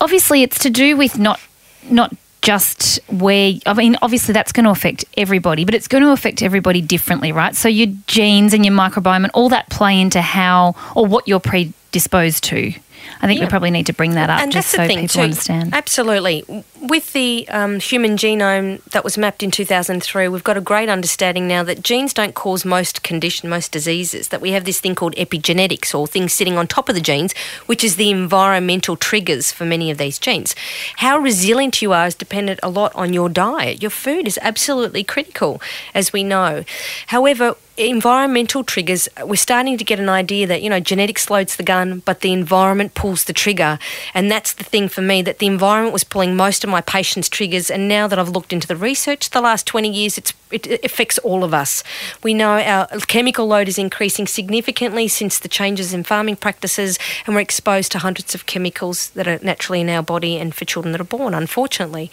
obviously 0.00 0.42
it's 0.42 0.58
to 0.60 0.68
do 0.70 0.98
with 0.98 1.18
not 1.18 1.40
not 1.90 2.14
just 2.42 3.00
where 3.08 3.54
I 3.66 3.74
mean 3.74 3.96
obviously 4.02 4.32
that's 4.32 4.52
going 4.52 4.64
to 4.64 4.70
affect 4.70 5.04
everybody 5.16 5.64
but 5.64 5.74
it's 5.74 5.88
going 5.88 6.04
to 6.04 6.12
affect 6.12 6.42
everybody 6.42 6.80
differently 6.80 7.32
right? 7.32 7.56
So 7.56 7.68
your 7.68 7.88
genes 8.06 8.54
and 8.54 8.64
your 8.64 8.74
microbiome 8.74 9.24
and 9.24 9.30
all 9.34 9.48
that 9.48 9.68
play 9.68 10.00
into 10.00 10.20
how 10.20 10.76
or 10.94 11.06
what 11.06 11.26
you're 11.26 11.40
predisposed 11.40 12.44
to 12.44 12.72
I 13.20 13.26
think 13.26 13.40
we 13.40 13.46
probably 13.46 13.70
need 13.70 13.86
to 13.86 13.92
bring 13.92 14.12
that 14.12 14.30
up 14.30 14.40
and 14.40 14.52
just 14.52 14.72
that's 14.72 14.76
so 14.76 14.82
the 14.82 14.88
thing 14.88 15.08
people 15.08 15.14
too. 15.14 15.20
understand 15.22 15.74
Absolutely. 15.74 16.44
With 16.80 17.12
the 17.12 17.48
um, 17.48 17.80
human 17.80 18.16
genome 18.16 18.82
that 18.84 19.04
was 19.04 19.18
mapped 19.18 19.42
in 19.42 19.50
2003, 19.50 20.28
we've 20.28 20.44
got 20.44 20.56
a 20.56 20.60
great 20.60 20.88
understanding 20.88 21.48
now 21.48 21.62
that 21.64 21.82
genes 21.82 22.12
don't 22.12 22.34
cause 22.34 22.64
most 22.64 23.02
condition, 23.02 23.48
most 23.48 23.72
diseases. 23.72 24.28
That 24.28 24.40
we 24.40 24.52
have 24.52 24.64
this 24.64 24.80
thing 24.80 24.94
called 24.94 25.14
epigenetics, 25.16 25.94
or 25.94 26.06
things 26.06 26.32
sitting 26.32 26.56
on 26.56 26.66
top 26.66 26.88
of 26.88 26.94
the 26.94 27.00
genes, 27.00 27.34
which 27.66 27.84
is 27.84 27.96
the 27.96 28.10
environmental 28.10 28.96
triggers 28.96 29.52
for 29.52 29.64
many 29.64 29.90
of 29.90 29.98
these 29.98 30.18
genes. 30.18 30.54
How 30.96 31.18
resilient 31.18 31.82
you 31.82 31.92
are 31.92 32.06
is 32.06 32.14
dependent 32.14 32.60
a 32.62 32.68
lot 32.68 32.94
on 32.94 33.12
your 33.12 33.28
diet. 33.28 33.82
Your 33.82 33.90
food 33.90 34.26
is 34.26 34.38
absolutely 34.42 35.04
critical, 35.04 35.60
as 35.94 36.12
we 36.12 36.24
know. 36.24 36.64
However, 37.08 37.56
environmental 37.76 38.64
triggers, 38.64 39.08
we're 39.24 39.36
starting 39.36 39.76
to 39.76 39.84
get 39.84 40.00
an 40.00 40.08
idea 40.08 40.46
that, 40.46 40.62
you 40.62 40.70
know, 40.70 40.80
genetics 40.80 41.30
loads 41.30 41.56
the 41.56 41.62
gun, 41.62 42.00
but 42.04 42.20
the 42.20 42.32
environment 42.32 42.94
pulls 42.96 43.24
the 43.24 43.32
trigger. 43.32 43.78
And 44.12 44.28
that's 44.28 44.52
the 44.52 44.64
thing 44.64 44.88
for 44.88 45.02
me, 45.02 45.22
that 45.22 45.38
the 45.38 45.46
environment 45.46 45.92
was 45.92 46.02
pulling 46.02 46.34
most 46.34 46.64
of 46.64 46.70
my 46.70 46.80
patients' 46.80 47.28
triggers. 47.28 47.70
And 47.70 47.86
now 47.86 48.08
that 48.08 48.18
I've 48.18 48.30
looked 48.30 48.52
into 48.52 48.66
the 48.66 48.74
research 48.74 49.30
the 49.30 49.40
last 49.40 49.66
20 49.66 49.88
years, 49.88 50.18
it's, 50.18 50.32
it 50.50 50.84
affects 50.84 51.18
all 51.18 51.42
of 51.42 51.52
us. 51.52 51.82
We 52.22 52.34
know 52.34 52.58
our 52.58 52.86
chemical 53.06 53.46
load 53.46 53.68
is 53.68 53.78
increasing 53.78 54.26
significantly 54.26 55.08
since 55.08 55.38
the 55.38 55.48
changes 55.48 55.92
in 55.92 56.04
farming 56.04 56.36
practices, 56.36 56.98
and 57.26 57.34
we're 57.34 57.40
exposed 57.40 57.90
to 57.92 57.98
hundreds 57.98 58.34
of 58.34 58.46
chemicals 58.46 59.10
that 59.10 59.26
are 59.26 59.40
naturally 59.42 59.80
in 59.80 59.88
our 59.88 60.02
body 60.02 60.36
and 60.36 60.54
for 60.54 60.64
children 60.64 60.92
that 60.92 61.00
are 61.00 61.04
born, 61.04 61.34
unfortunately. 61.34 62.10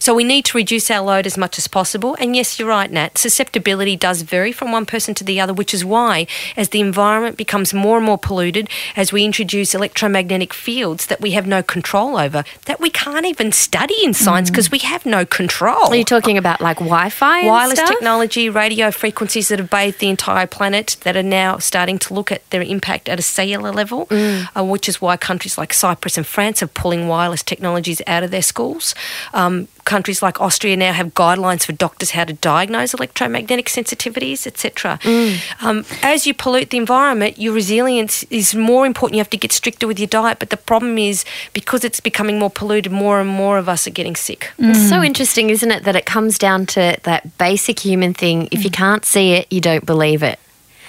So 0.00 0.14
we 0.14 0.24
need 0.24 0.44
to 0.46 0.58
reduce 0.58 0.90
our 0.90 1.04
load 1.04 1.26
as 1.26 1.38
much 1.38 1.58
as 1.58 1.68
possible. 1.68 2.16
And 2.18 2.34
yes, 2.34 2.58
you're 2.58 2.68
right, 2.68 2.90
Nat, 2.90 3.18
susceptibility 3.18 3.96
does 3.96 4.22
vary 4.22 4.52
from 4.52 4.72
one 4.72 4.86
person 4.86 5.14
to 5.14 5.24
the 5.24 5.40
other, 5.40 5.54
which 5.54 5.72
is 5.72 5.84
why, 5.84 6.26
as 6.56 6.70
the 6.70 6.80
environment 6.80 7.36
becomes 7.36 7.72
more 7.72 7.98
and 7.98 8.06
more 8.06 8.18
polluted, 8.18 8.68
as 8.96 9.12
we 9.12 9.24
introduce 9.24 9.74
electromagnetic 9.74 10.52
fields 10.52 11.06
that 11.06 11.20
we 11.20 11.32
have 11.32 11.46
no 11.46 11.62
control 11.62 12.18
over, 12.18 12.44
that 12.64 12.80
we 12.80 12.90
can't 12.90 13.26
even 13.26 13.52
study 13.52 13.96
in 14.02 14.12
science 14.12 14.48
mm. 14.48 14.52
because 14.52 14.70
we 14.70 14.78
have 14.78 15.06
no 15.06 15.24
control. 15.24 15.86
Are 15.86 15.96
you 15.96 16.04
talking 16.04 16.36
about 16.36 16.60
like 16.60 16.78
Wi-Fi? 16.78 17.46
Wireless 17.46 17.75
stuff? 17.76 17.88
technology, 17.88 18.48
radio 18.50 18.90
frequencies 18.90 19.48
that 19.48 19.58
have 19.58 19.70
bathed 19.70 19.98
the 19.98 20.08
entire 20.08 20.46
planet 20.46 20.96
that 21.02 21.16
are 21.16 21.22
now 21.22 21.58
starting 21.58 21.98
to 22.00 22.14
look 22.14 22.32
at 22.32 22.48
their 22.50 22.62
impact 22.62 23.08
at 23.08 23.18
a 23.18 23.22
cellular 23.22 23.72
level, 23.72 24.08
uh, 24.10 24.64
which 24.64 24.88
is 24.88 25.00
why 25.00 25.16
countries 25.16 25.56
like 25.58 25.72
Cyprus 25.72 26.16
and 26.16 26.26
France 26.26 26.62
are 26.62 26.66
pulling 26.66 27.08
wireless 27.08 27.42
technologies 27.42 28.02
out 28.06 28.22
of 28.22 28.30
their 28.30 28.42
schools. 28.42 28.94
Um, 29.34 29.68
countries 29.86 30.20
like 30.20 30.38
Austria 30.40 30.76
now 30.76 30.92
have 30.92 31.14
guidelines 31.14 31.64
for 31.64 31.72
doctors 31.72 32.10
how 32.10 32.24
to 32.24 32.34
diagnose 32.34 32.92
electromagnetic 32.92 33.66
sensitivities, 33.66 34.46
etc. 34.46 34.98
Mm. 35.02 35.64
Um, 35.64 35.84
as 36.02 36.26
you 36.26 36.34
pollute 36.34 36.68
the 36.70 36.76
environment, 36.76 37.38
your 37.38 37.54
resilience 37.54 38.24
is 38.24 38.54
more 38.54 38.84
important. 38.84 39.14
You 39.14 39.20
have 39.20 39.30
to 39.30 39.38
get 39.38 39.52
stricter 39.52 39.86
with 39.86 39.98
your 39.98 40.08
diet, 40.08 40.38
but 40.38 40.50
the 40.50 40.58
problem 40.58 40.98
is 40.98 41.24
because 41.54 41.84
it's 41.84 42.00
becoming 42.00 42.38
more 42.38 42.50
polluted, 42.50 42.92
more 42.92 43.20
and 43.20 43.30
more 43.30 43.56
of 43.56 43.68
us 43.68 43.86
are 43.86 43.90
getting 43.90 44.16
sick. 44.16 44.52
It's 44.58 44.88
so 44.88 44.96
mm. 44.96 45.06
interesting, 45.06 45.48
isn't 45.50 45.70
it, 45.70 45.84
that 45.84 45.96
it 45.96 46.04
comes 46.04 46.38
down 46.38 46.66
to 46.66 46.98
that 47.04 47.38
basic 47.38 47.80
human 47.80 48.12
thing. 48.12 48.48
If 48.50 48.64
you 48.64 48.70
mm. 48.70 48.74
can't 48.74 49.04
see 49.04 49.32
it, 49.32 49.46
you 49.50 49.60
don't 49.60 49.86
believe 49.86 50.22
it. 50.22 50.38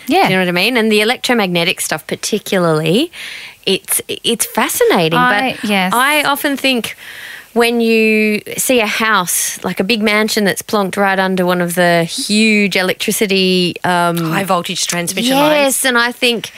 yeah 0.08 0.28
Do 0.28 0.34
you 0.34 0.40
know 0.40 0.42
what 0.42 0.50
I 0.50 0.64
mean? 0.64 0.76
And 0.76 0.92
the 0.92 1.02
electromagnetic 1.02 1.80
stuff, 1.82 2.06
particularly, 2.08 3.12
it's 3.66 4.02
it's 4.08 4.46
fascinating. 4.46 5.20
I- 5.20 5.54
but 5.54 5.70
yes. 5.70 5.94
I 5.94 6.24
often 6.24 6.58
think 6.58 6.98
when 7.58 7.82
you 7.82 8.42
see 8.58 8.80
a 8.80 8.88
house, 8.88 9.62
like 9.64 9.80
a 9.80 9.84
big 9.84 10.02
mansion 10.02 10.44
that's 10.44 10.62
plonked 10.62 10.96
right 10.96 11.20
under 11.20 11.46
one 11.46 11.62
of 11.62 11.76
the 11.76 12.04
huge 12.04 12.76
electricity. 12.76 13.76
Um, 13.84 14.18
High 14.18 14.44
voltage 14.44 14.86
transmission 14.88 15.36
lines. 15.36 15.56
yes, 15.56 15.86
and 15.86 15.98
I 15.98 16.12
think 16.12 16.52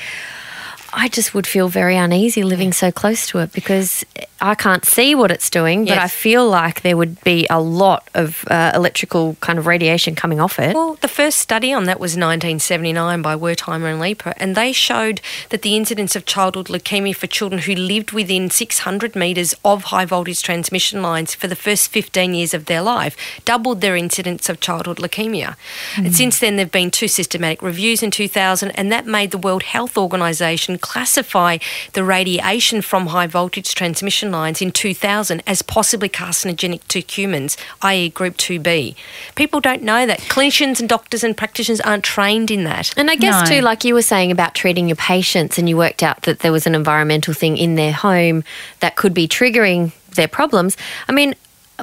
I 0.94 1.08
just 1.08 1.34
would 1.34 1.48
feel 1.48 1.70
very 1.70 1.96
uneasy 1.96 2.44
living 2.44 2.74
so 2.74 2.92
close 2.92 3.26
to 3.28 3.40
it 3.40 3.54
because 3.54 4.06
I 4.42 4.56
can't 4.56 4.86
see 4.86 5.16
what 5.16 5.32
it's 5.32 5.50
doing, 5.50 5.86
but 5.86 5.96
Yes. 5.96 6.04
I 6.04 6.08
feel 6.08 6.48
like 6.48 6.82
there 6.82 6.96
would 6.96 7.22
be 7.24 7.46
a 7.50 7.60
lot 7.60 8.08
of 8.14 8.46
uh, 8.50 8.72
electrical 8.74 9.36
kind 9.42 9.60
of 9.60 9.66
radiation 9.68 10.16
coming 10.16 10.40
off 10.40 10.60
it. 10.60 10.74
Well, 10.76 10.96
the 11.02 11.08
first 11.08 11.40
study 11.40 11.74
on 11.74 11.86
that 11.86 12.00
was 12.00 12.12
1979 12.12 13.22
by 13.22 13.36
Wertheimer 13.36 13.92
and 13.92 14.00
Leeper, 14.00 14.34
and 14.38 14.56
they 14.56 14.72
showed 14.72 15.22
that 15.50 15.62
the 15.62 15.76
incidence 15.76 16.16
of 16.16 16.26
childhood 16.26 16.68
leukemia 16.68 17.16
for 17.16 17.28
children 17.28 17.62
who 17.64 17.76
lived 17.76 18.12
within 18.12 18.50
600 18.50 19.16
metres 19.16 19.56
of 19.66 19.86
high 19.86 20.06
voltage 20.06 20.42
transmission 20.42 21.02
lines 21.02 21.36
for 21.36 21.48
the 21.48 21.56
first 21.56 21.92
15 21.92 22.34
years 22.34 22.54
of 22.54 22.66
their 22.66 22.82
life 22.82 23.16
doubled 23.46 23.82
their 23.82 23.96
incidence 23.96 24.48
of 24.50 24.60
childhood 24.60 24.98
leukemia. 24.98 25.56
And 25.98 26.16
since 26.16 26.40
then, 26.40 26.56
there 26.56 26.66
have 26.66 26.72
been 26.72 26.92
two 26.92 27.08
systematic 27.08 27.62
reviews 27.62 28.02
in 28.04 28.12
2000, 28.12 28.72
and 28.72 28.92
that 28.92 29.06
made 29.06 29.32
the 29.32 29.38
World 29.38 29.64
Health 29.64 29.98
Organization 29.98 30.78
classify 30.78 31.58
the 31.94 32.04
radiation 32.04 32.82
from 32.82 33.08
high 33.08 33.28
voltage 33.28 33.76
transmission 33.76 34.29
lines 34.32 34.62
in 34.62 34.72
2000 34.72 35.44
as 35.48 35.62
possibly 35.62 36.10
carcinogenic 36.10 36.82
to 36.90 37.00
humans, 37.02 37.58
i.e., 37.82 38.10
group 38.10 38.38
2B. 38.38 38.96
People 39.36 39.60
don't 39.60 39.84
know 39.84 40.06
that. 40.06 40.20
Clinicians 40.22 40.80
and 40.80 40.88
doctors 40.90 41.24
and 41.24 41.36
practitioners 41.36 41.82
aren't 41.82 42.04
trained 42.04 42.52
in 42.52 42.64
that. 42.66 42.92
And 42.98 43.10
I 43.10 43.16
guess 43.16 43.50
No. 43.50 43.56
too, 43.58 43.62
like 43.62 43.84
you 43.84 43.94
were 43.94 44.02
saying 44.02 44.32
about 44.32 44.56
treating 44.56 44.88
your 44.88 44.96
patients, 44.96 45.58
and 45.58 45.68
you 45.70 45.78
worked 45.78 46.04
out 46.04 46.24
that 46.24 46.40
there 46.40 46.52
was 46.52 46.66
an 46.68 46.76
environmental 46.76 47.34
thing 47.34 47.58
in 47.58 47.76
their 47.76 47.94
home 47.94 48.44
that 48.80 48.96
could 48.96 49.14
be 49.14 49.28
triggering 49.28 49.92
their 50.16 50.28
problems. 50.28 50.76
I 51.08 51.12
mean, 51.12 51.36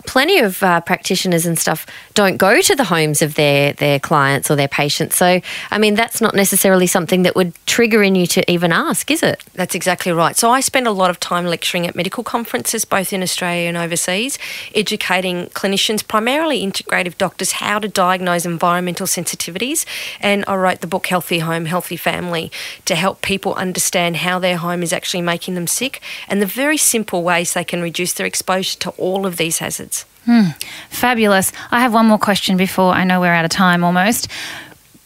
plenty 0.04 0.38
of 0.38 0.62
uh, 0.62 0.80
practitioners 0.80 1.46
and 1.46 1.58
stuff 1.58 1.86
don't 2.14 2.36
go 2.36 2.60
to 2.60 2.74
the 2.74 2.84
homes 2.84 3.22
of 3.22 3.34
their 3.34 3.72
their 3.74 3.98
clients 3.98 4.50
or 4.50 4.56
their 4.56 4.68
patients. 4.68 5.16
So, 5.16 5.40
I 5.70 5.78
mean, 5.78 5.94
that's 5.94 6.20
not 6.20 6.34
necessarily 6.34 6.86
something 6.86 7.22
that 7.22 7.34
would 7.36 7.52
trigger 7.66 8.02
in 8.02 8.14
you 8.14 8.26
to 8.26 8.50
even 8.50 8.72
ask, 8.72 9.10
is 9.10 9.22
it? 9.22 9.42
That's 9.54 9.74
exactly 9.74 10.12
right. 10.12 10.36
So 10.36 10.50
I 10.50 10.60
spend 10.60 10.86
a 10.86 10.92
lot 10.92 11.10
of 11.10 11.20
time 11.20 11.46
lecturing 11.46 11.86
at 11.86 11.94
medical 11.94 12.24
conferences, 12.24 12.84
both 12.84 13.12
in 13.12 13.22
Australia 13.22 13.68
and 13.68 13.76
overseas, 13.76 14.38
educating 14.74 15.46
clinicians, 15.46 16.06
primarily 16.06 16.66
integrative 16.66 17.18
doctors, 17.18 17.52
how 17.52 17.78
to 17.78 17.88
diagnose 17.88 18.44
environmental 18.44 19.06
sensitivities. 19.06 19.84
And 20.20 20.44
I 20.46 20.56
wrote 20.56 20.80
the 20.80 20.86
book 20.86 21.06
Healthy 21.06 21.40
Home, 21.40 21.66
Healthy 21.66 21.96
Family 21.96 22.50
to 22.84 22.94
help 22.94 23.22
people 23.22 23.54
understand 23.54 24.16
how 24.16 24.38
their 24.38 24.56
home 24.56 24.82
is 24.82 24.92
actually 24.92 25.22
making 25.22 25.54
them 25.54 25.66
sick 25.66 26.00
and 26.28 26.40
the 26.40 26.46
very 26.46 26.76
simple 26.76 27.22
ways 27.22 27.54
they 27.54 27.64
can 27.64 27.82
reduce 27.82 28.12
their 28.14 28.26
exposure 28.26 28.78
to 28.78 28.90
all 28.90 29.26
of 29.26 29.36
these 29.36 29.58
hazards. 29.58 29.85
Fabulous. 30.90 31.52
I 31.70 31.80
have 31.80 31.92
one 31.94 32.06
more 32.06 32.18
question 32.18 32.56
before 32.56 32.92
I 32.92 33.04
know 33.04 33.20
we're 33.20 33.32
out 33.32 33.44
of 33.44 33.50
time 33.50 33.84
almost. 33.84 34.28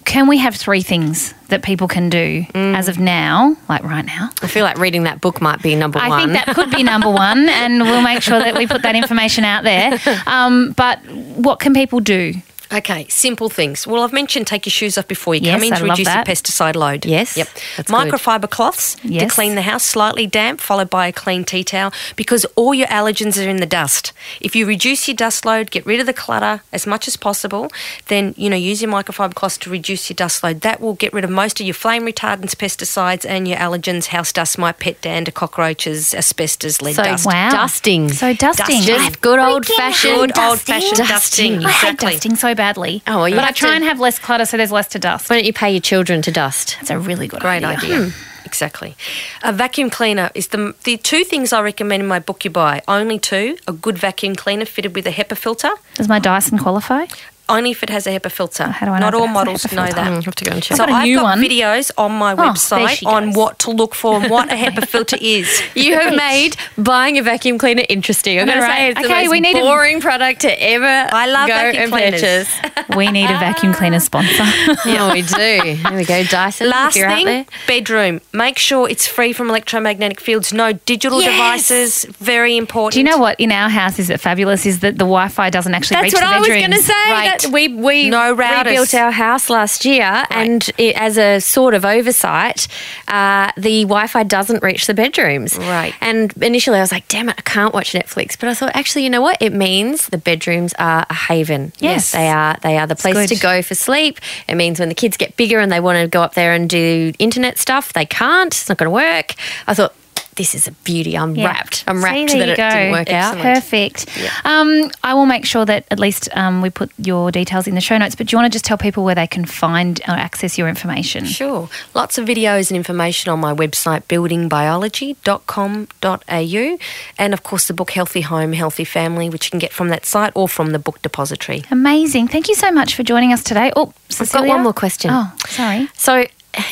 Can 0.07 0.27
we 0.27 0.39
have 0.39 0.57
three 0.57 0.83
things 0.83 1.35
that 1.49 1.63
people 1.63 1.87
can 1.87 2.09
do 2.09 2.45
as 2.55 2.89
of 2.89 2.99
now, 2.99 3.55
like 3.69 3.85
right 3.85 4.05
now? 4.05 4.31
I 4.43 4.47
feel 4.49 4.65
like 4.65 4.79
reading 4.79 5.05
that 5.05 5.21
book 5.21 5.41
might 5.41 5.63
be 5.63 5.77
number 5.77 5.99
I 6.01 6.09
one. 6.09 6.19
I 6.19 6.23
think 6.35 6.47
that 6.47 6.55
could 6.57 6.71
be 6.71 6.83
number 6.83 7.11
one, 7.13 7.49
and 7.49 7.83
we'll 7.83 8.03
make 8.03 8.23
sure 8.23 8.39
that 8.39 8.57
we 8.57 8.67
put 8.67 8.83
that 8.83 8.97
information 8.97 9.45
out 9.45 9.63
there. 9.65 9.99
Um, 10.27 10.73
but 10.73 11.01
what 11.07 11.61
can 11.61 11.75
people 11.75 12.01
do? 12.01 12.35
Okay, 12.73 13.07
simple 13.09 13.49
things. 13.49 13.87
Well, 13.87 14.03
I've 14.05 14.13
mentioned 14.13 14.47
take 14.47 14.65
your 14.65 14.71
shoes 14.71 14.97
off 14.97 15.09
before 15.09 15.35
you 15.35 15.41
Yes, 15.43 15.55
come 15.55 15.65
in 15.65 15.73
I 15.73 15.79
to 15.79 15.85
reduce 15.85 16.07
that. 16.07 16.27
your 16.27 16.35
pesticide 16.37 16.77
load. 16.77 17.05
Yes, 17.05 17.37
Yep. 17.37 17.49
that's 17.77 17.91
good. 17.91 17.97
Microfiber 17.97 18.49
cloths 18.49 18.95
to 19.03 19.27
clean 19.27 19.57
the 19.57 19.63
house, 19.63 19.83
slightly 19.85 20.27
damp, 20.27 20.61
followed 20.61 20.89
by 20.89 21.09
a 21.09 21.13
clean 21.13 21.43
tea 21.45 21.65
towel, 21.65 21.93
because 22.15 22.47
all 22.55 22.73
your 22.73 22.87
allergens 22.87 23.45
are 23.45 23.49
in 23.49 23.57
the 23.57 23.67
dust. 23.67 24.13
If 24.41 24.55
you 24.55 24.67
reduce 24.67 25.09
your 25.09 25.17
dust 25.17 25.45
load, 25.45 25.71
get 25.73 25.85
rid 25.85 25.99
of 25.99 26.07
the 26.07 26.13
clutter 26.13 26.63
as 26.73 26.87
much 26.87 27.09
as 27.09 27.17
possible, 27.17 27.71
then 28.07 28.35
you 28.37 28.49
know 28.49 28.57
use 28.57 28.81
your 28.81 28.91
microfiber 28.91 29.35
cloths 29.35 29.59
to 29.59 29.71
reduce 29.71 30.09
your 30.09 30.15
dust 30.15 30.45
load. 30.45 30.61
That 30.61 30.81
will 30.81 30.95
get 30.95 31.13
rid 31.13 31.25
of 31.25 31.31
most 31.31 31.59
of 31.61 31.67
your 31.67 31.75
flame 31.75 32.05
retardants, 32.07 32.55
pesticides, 32.55 33.25
and 33.29 33.49
your 33.49 33.59
allergens. 33.59 34.07
House 34.07 34.33
dust, 34.33 34.59
my 34.59 34.71
pet 34.73 35.01
dander, 35.01 35.33
cockroaches, 35.33 36.15
asbestos, 36.15 36.81
lead 36.83 36.95
so 36.95 37.03
dust. 37.03 37.27
Wow. 37.27 37.51
dusting. 37.51 38.13
So 38.13 38.33
dusting. 38.33 38.67
Dusting. 38.67 38.83
Just 38.83 39.21
good 39.21 39.39
old-fashioned 39.41 40.35
Good 40.35 40.39
old-fashioned 40.39 41.09
dusting. 41.09 41.65
I 41.65 41.71
hate 41.73 41.99
dusting 41.99 42.37
so 42.37 42.55
badly. 42.65 43.03
Oh, 43.07 43.17
well, 43.19 43.29
you 43.29 43.37
but 43.37 43.45
I 43.45 43.53
try 43.53 43.71
to- 43.71 43.77
and 43.77 43.85
have 43.85 43.99
less 44.07 44.19
clutter 44.19 44.45
so 44.45 44.57
there's 44.59 44.73
less 44.79 44.89
to 44.89 44.99
dust. 44.99 45.31
Why 45.31 45.37
don't 45.37 45.47
you 45.51 45.53
pay 45.63 45.71
your 45.77 45.81
children 45.93 46.21
to 46.23 46.31
dust? 46.43 46.77
That's 46.79 46.91
a 46.91 46.99
really 46.99 47.27
good 47.27 47.43
idea. 47.43 47.61
Great 47.61 47.65
idea. 47.77 47.97
idea. 47.97 48.11
Hmm. 48.11 48.27
Exactly. 48.51 48.97
A 49.43 49.53
vacuum 49.53 49.91
cleaner 49.91 50.29
is 50.35 50.49
the 50.49 50.75
the 50.85 50.97
two 51.11 51.23
things 51.25 51.53
I 51.53 51.61
recommend 51.63 52.03
in 52.03 52.09
my 52.09 52.19
book 52.29 52.45
you 52.45 52.51
buy. 52.51 52.83
Only 52.89 53.19
two: 53.19 53.57
a 53.69 53.73
good 53.73 53.97
vacuum 53.99 54.35
cleaner 54.35 54.65
fitted 54.67 54.95
with 54.97 55.07
a 55.07 55.11
HEPA 55.19 55.37
filter. 55.37 55.71
Does 55.95 56.09
my 56.09 56.19
Dyson 56.19 56.59
qualify? 56.59 57.05
Only 57.51 57.71
if 57.73 57.83
it 57.83 57.91
has 57.91 58.07
a 58.07 58.11
HEPA 58.19 58.31
filter. 58.31 58.65
How 58.69 58.87
do 58.87 58.93
I 58.93 58.99
know 59.01 59.07
Not 59.07 59.15
if 59.15 59.21
all 59.21 59.27
has 59.27 59.31
a 59.31 59.39
models 59.39 59.63
HEPA 59.65 59.77
know 59.77 59.85
filter? 59.87 60.01
that. 60.01 60.13
Mm, 60.13 60.25
have 60.25 60.35
to 60.37 60.45
go 60.45 60.53
and 60.53 60.63
check. 60.63 60.77
So 60.77 60.85
I've 60.85 60.89
got 60.89 60.95
a 60.95 60.99
I've 60.99 61.05
new 61.07 61.17
got 61.17 61.23
one. 61.25 61.41
videos 61.43 61.91
on 61.99 62.13
my 62.13 62.33
Oh, 62.33 62.37
website 62.37 62.89
she 62.97 63.07
on 63.07 63.33
what 63.33 63.59
to 63.61 63.71
look 63.71 63.95
for 63.95 64.15
and 64.21 64.31
what 64.31 64.51
a 64.53 64.57
HEPA 64.57 64.87
filter 64.89 65.17
is. 65.21 65.63
You 65.75 65.95
have 65.99 66.15
made 66.29 66.57
buying 66.79 67.19
a 67.19 67.23
vacuum 67.23 67.59
cleaner 67.59 67.83
interesting. 67.89 68.39
I'm 68.39 68.49
I 68.49 68.53
going 68.55 68.61
to 68.61 68.67
say 68.67 68.69
right? 68.69 68.91
it's 68.91 69.01
the 69.01 69.07
Okay, 69.07 69.23
most 69.25 69.31
we 69.31 69.41
need 69.41 69.57
a- 69.57 69.61
boring 69.61 70.01
product 70.09 70.41
to 70.43 70.63
ever 70.63 71.09
I 71.13 71.27
love 71.27 71.49
go 71.49 71.55
vacuum 71.55 71.83
and 71.85 71.93
cleaners. 71.93 72.21
purchase. 72.21 72.97
We 72.97 73.11
need 73.11 73.25
a 73.31 73.39
vacuum 73.39 73.73
cleaner 73.75 74.01
sponsor. 74.01 74.45
yeah, 74.87 75.13
we 75.13 75.23
do. 75.23 75.75
Here 75.75 75.97
we 75.97 76.05
go, 76.05 76.23
Dyson. 76.25 76.67
if 76.69 76.73
Last 76.73 76.97
you're 76.97 77.07
out 77.09 77.25
there. 77.25 77.45
thing, 77.45 77.47
bedroom. 77.67 78.21
Make 78.33 78.59
sure 78.59 78.89
it's 78.89 79.07
free 79.07 79.33
from 79.33 79.49
electromagnetic 79.49 80.21
fields. 80.21 80.53
No 80.53 80.73
digital 80.73 81.21
Yes. 81.23 81.33
devices. 81.33 82.05
Very 82.19 82.57
important. 82.57 82.95
Do 82.95 83.01
you 83.01 83.05
know 83.05 83.19
what 83.19 83.39
in 83.41 83.53
our 83.53 83.69
house 83.69 83.99
is 83.99 84.11
it 84.11 84.21
fabulous? 84.21 84.67
Is 84.67 84.81
that 84.81 84.93
the 84.95 85.05
Wi-Fi 85.05 85.51
doesn't 85.51 85.75
actually 85.75 85.97
That's 85.97 86.05
reach 86.05 86.13
what 86.15 86.29
the 86.29 86.35
I 86.37 86.39
was 86.39 86.49
going 86.49 86.71
to 86.73 86.79
say. 86.83 87.11
Right. 87.11 87.40
That 87.43 87.53
we 87.53 87.69
we 87.69 88.11
No 88.11 88.35
routers. 88.35 88.65
rebuilt 88.67 88.95
our 88.95 89.11
house 89.11 89.49
last 89.51 89.85
year, 89.85 90.25
and 90.31 90.69
it, 90.79 90.95
as 90.97 91.17
a 91.19 91.41
sort 91.41 91.75
of 91.75 91.85
oversight, 91.85 92.67
uh, 93.09 93.51
the 93.57 93.83
Wi-Fi 93.85 94.23
doesn't 94.25 94.63
reach 94.63 94.87
the 94.87 94.95
bedrooms. 94.95 95.57
Right. 95.59 95.95
And 96.01 96.33
initially, 96.43 96.79
I 96.79 96.81
was 96.81 96.93
like, 96.93 97.07
"Damn 97.09 97.29
it, 97.29 97.37
I 97.39 97.43
can't 97.43 97.73
watch 97.75 97.93
Netflix." 97.93 98.39
But 98.39 98.49
I 98.49 98.55
thought, 98.55 98.75
actually, 98.75 99.05
you 99.05 99.11
know 99.11 99.23
what? 99.23 99.37
It 99.41 99.53
means 99.53 100.09
the 100.09 100.19
bedrooms 100.19 100.73
are 100.79 101.07
a 101.09 101.15
haven. 101.15 101.73
Yes. 101.79 102.13
they 102.13 102.29
are. 102.29 102.57
They 102.63 102.77
are 102.79 102.87
the 102.87 102.97
place 102.97 103.29
to 103.29 103.37
go 103.37 103.63
for 103.63 103.75
sleep. 103.75 104.21
It 104.49 104.55
means 104.55 104.79
when 104.81 104.89
the 104.89 104.95
kids 104.95 105.17
get 105.17 105.37
bigger 105.37 105.59
and 105.59 105.71
they 105.71 105.81
want 105.81 105.99
to 105.99 106.09
go 106.09 106.23
up 106.23 106.35
there 106.35 106.53
and 106.53 106.69
do 106.69 107.13
internet 107.19 107.59
stuff, 107.59 107.93
they 107.93 108.07
can't. 108.07 108.49
It's 108.55 108.69
not 108.69 108.79
going 108.79 108.87
to 108.87 108.91
work. 108.95 109.35
I 109.67 109.75
thought. 109.75 109.95
This 110.37 110.55
is 110.55 110.67
a 110.69 110.73
beauty. 110.85 111.19
I'm 111.19 111.35
Yeah. 111.35 111.47
wrapped. 111.47 111.85
I'm 111.87 112.03
wrapped 112.03 112.31
that 112.33 112.49
it 112.49 112.57
didn't 112.57 112.57
go. 112.57 112.91
work 112.93 113.13
out. 113.13 113.37
Perfect. 113.39 114.07
Um, 114.45 114.91
I 115.05 115.13
will 115.15 115.27
make 115.27 115.45
sure 115.45 115.65
that 115.67 115.85
at 115.91 115.99
least 115.99 116.29
um, 116.35 116.63
we 116.63 116.71
put 116.71 116.91
your 116.99 117.31
details 117.31 117.67
in 117.67 117.75
the 117.75 117.81
show 117.81 117.99
notes. 117.99 118.15
But 118.15 118.29
do 118.29 118.35
you 118.35 118.39
want 118.41 118.51
to 118.51 118.55
just 118.55 118.65
tell 118.65 118.79
people 118.79 119.05
where 119.05 119.15
they 119.15 119.27
can 119.27 119.45
find 119.45 120.01
or 120.09 120.13
access 120.15 120.57
your 120.57 120.69
information? 120.69 121.27
Sure. 121.27 121.69
Lots 121.95 122.17
of 122.17 122.27
videos 122.27 122.71
and 122.71 122.77
information 122.77 123.31
on 123.31 123.41
my 123.41 123.53
website, 123.53 124.05
buildingbiology.com.au. 124.05 126.79
And 127.19 127.35
of 127.35 127.43
course, 127.43 127.67
the 127.67 127.75
book 127.75 127.91
Healthy 127.91 128.21
Home, 128.23 128.53
Healthy 128.53 128.85
Family, 128.85 129.29
which 129.31 129.47
you 129.47 129.51
can 129.51 129.59
get 129.59 129.73
from 129.73 129.89
that 129.89 130.07
site 130.07 130.33
or 130.35 130.49
from 130.49 130.71
the 130.71 130.79
book 130.79 131.03
depository. 131.03 131.65
Amazing. 131.71 132.29
Thank 132.29 132.49
you 132.49 132.55
so 132.55 132.71
much 132.71 132.95
for 132.95 133.03
joining 133.03 133.33
us 133.33 133.43
today. 133.43 133.73
Oh, 133.77 133.93
I've 134.11 134.17
Cecelia? 134.17 134.49
got 134.49 134.55
one 134.55 134.63
more 134.63 134.73
question. 134.73 135.11
Oh, 135.13 135.33
sorry. 135.49 135.89
So, 135.95 136.25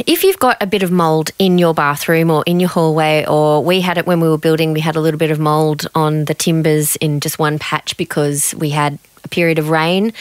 if 0.06 0.24
you've 0.24 0.38
got 0.38 0.56
a 0.60 0.66
bit 0.66 0.82
of 0.82 0.90
mold 0.90 1.30
in 1.38 1.58
your 1.58 1.74
bathroom 1.74 2.30
or 2.30 2.42
in 2.46 2.60
your 2.60 2.68
hallway, 2.68 3.24
or 3.26 3.62
we 3.62 3.80
had 3.80 3.98
it 3.98 4.06
when 4.06 4.20
we 4.20 4.28
were 4.28 4.38
building, 4.38 4.72
we 4.72 4.80
had 4.80 4.96
a 4.96 5.00
little 5.00 5.18
bit 5.18 5.30
of 5.30 5.38
mold 5.38 5.86
on 5.94 6.24
the 6.24 6.34
timbers 6.34 6.96
in 6.96 7.20
just 7.20 7.38
one 7.38 7.58
patch 7.58 7.96
because 7.96 8.54
we 8.56 8.70
had 8.70 8.98
a 9.24 9.28
period 9.28 9.58
of 9.58 9.70
rain 9.70 10.12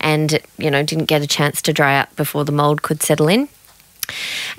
and 0.00 0.34
it, 0.34 0.44
you 0.58 0.70
know, 0.70 0.82
didn't 0.82 1.06
get 1.06 1.22
a 1.22 1.26
chance 1.26 1.62
to 1.62 1.72
dry 1.72 1.96
out 1.96 2.14
before 2.16 2.44
the 2.44 2.52
mold 2.52 2.82
could 2.82 3.02
settle 3.02 3.28
in. 3.28 3.48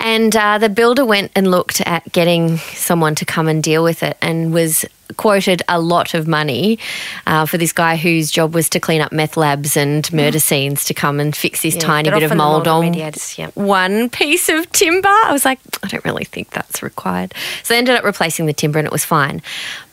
And 0.00 0.34
uh, 0.34 0.58
the 0.58 0.68
builder 0.68 1.04
went 1.04 1.32
and 1.34 1.50
looked 1.50 1.80
at 1.82 2.12
getting 2.12 2.58
someone 2.58 3.14
to 3.16 3.24
come 3.24 3.48
and 3.48 3.62
deal 3.62 3.84
with 3.84 4.02
it 4.02 4.16
and 4.20 4.52
was 4.52 4.84
quoted 5.16 5.62
a 5.68 5.80
lot 5.80 6.14
of 6.14 6.26
money 6.26 6.78
uh, 7.26 7.46
for 7.46 7.58
this 7.58 7.72
guy 7.72 7.96
whose 7.96 8.30
job 8.30 8.54
was 8.54 8.68
to 8.70 8.80
clean 8.80 9.00
up 9.00 9.12
meth 9.12 9.36
labs 9.36 9.76
and 9.76 10.12
murder 10.12 10.38
scenes 10.38 10.84
to 10.84 10.94
come 10.94 11.20
and 11.20 11.34
fix 11.34 11.62
this 11.62 11.74
Yeah, 11.74 11.80
tiny 11.80 12.10
bit 12.10 12.22
of 12.22 12.36
mold 12.36 12.68
on 12.68 12.92
yep. 12.94 13.54
one 13.54 14.10
piece 14.10 14.48
of 14.48 14.70
timber. 14.72 15.08
I 15.08 15.32
was 15.32 15.44
like, 15.44 15.60
I 15.82 15.88
don't 15.88 16.04
really 16.04 16.24
think 16.24 16.50
that's 16.50 16.82
required. 16.82 17.34
So 17.62 17.74
they 17.74 17.78
ended 17.78 17.94
up 17.96 18.04
replacing 18.04 18.46
the 18.46 18.52
timber 18.52 18.78
and 18.78 18.86
it 18.86 18.92
was 18.92 19.04
fine. 19.04 19.42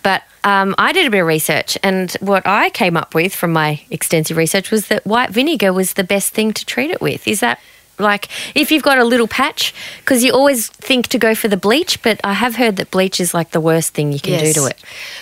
But 0.01 0.23
um, 0.43 0.75
I 0.77 0.91
did 0.91 1.07
a 1.07 1.09
bit 1.09 1.21
of 1.21 1.27
research, 1.27 1.77
and 1.81 2.11
what 2.19 2.45
I 2.45 2.69
came 2.71 2.97
up 2.97 3.15
with 3.15 3.33
from 3.33 3.53
my 3.53 3.81
extensive 3.89 4.35
research 4.35 4.71
was 4.71 4.87
that 4.87 5.05
white 5.05 5.29
vinegar 5.29 5.71
was 5.71 5.93
the 5.93 6.03
best 6.03 6.33
thing 6.33 6.51
to 6.51 6.65
treat 6.65 6.91
it 6.91 6.99
with. 6.99 7.25
Is 7.25 7.39
that 7.39 7.59
like 7.99 8.29
if 8.55 8.71
you've 8.71 8.83
got 8.83 8.97
a 8.97 9.03
little 9.03 9.27
patch? 9.27 9.73
Because 9.99 10.23
you 10.23 10.31
always 10.31 10.69
think 10.69 11.07
to 11.09 11.17
go 11.17 11.35
for 11.35 11.47
the 11.47 11.57
bleach, 11.57 12.01
but 12.01 12.19
I 12.23 12.33
have 12.33 12.55
heard 12.55 12.77
that 12.77 12.91
bleach 12.91 13.19
is 13.19 13.33
like 13.33 13.51
the 13.51 13.61
worst 13.61 13.93
thing 13.93 14.11
you 14.11 14.19
can 14.19 14.43
do 14.43 14.53
to 14.53 14.65
it. 14.65 14.79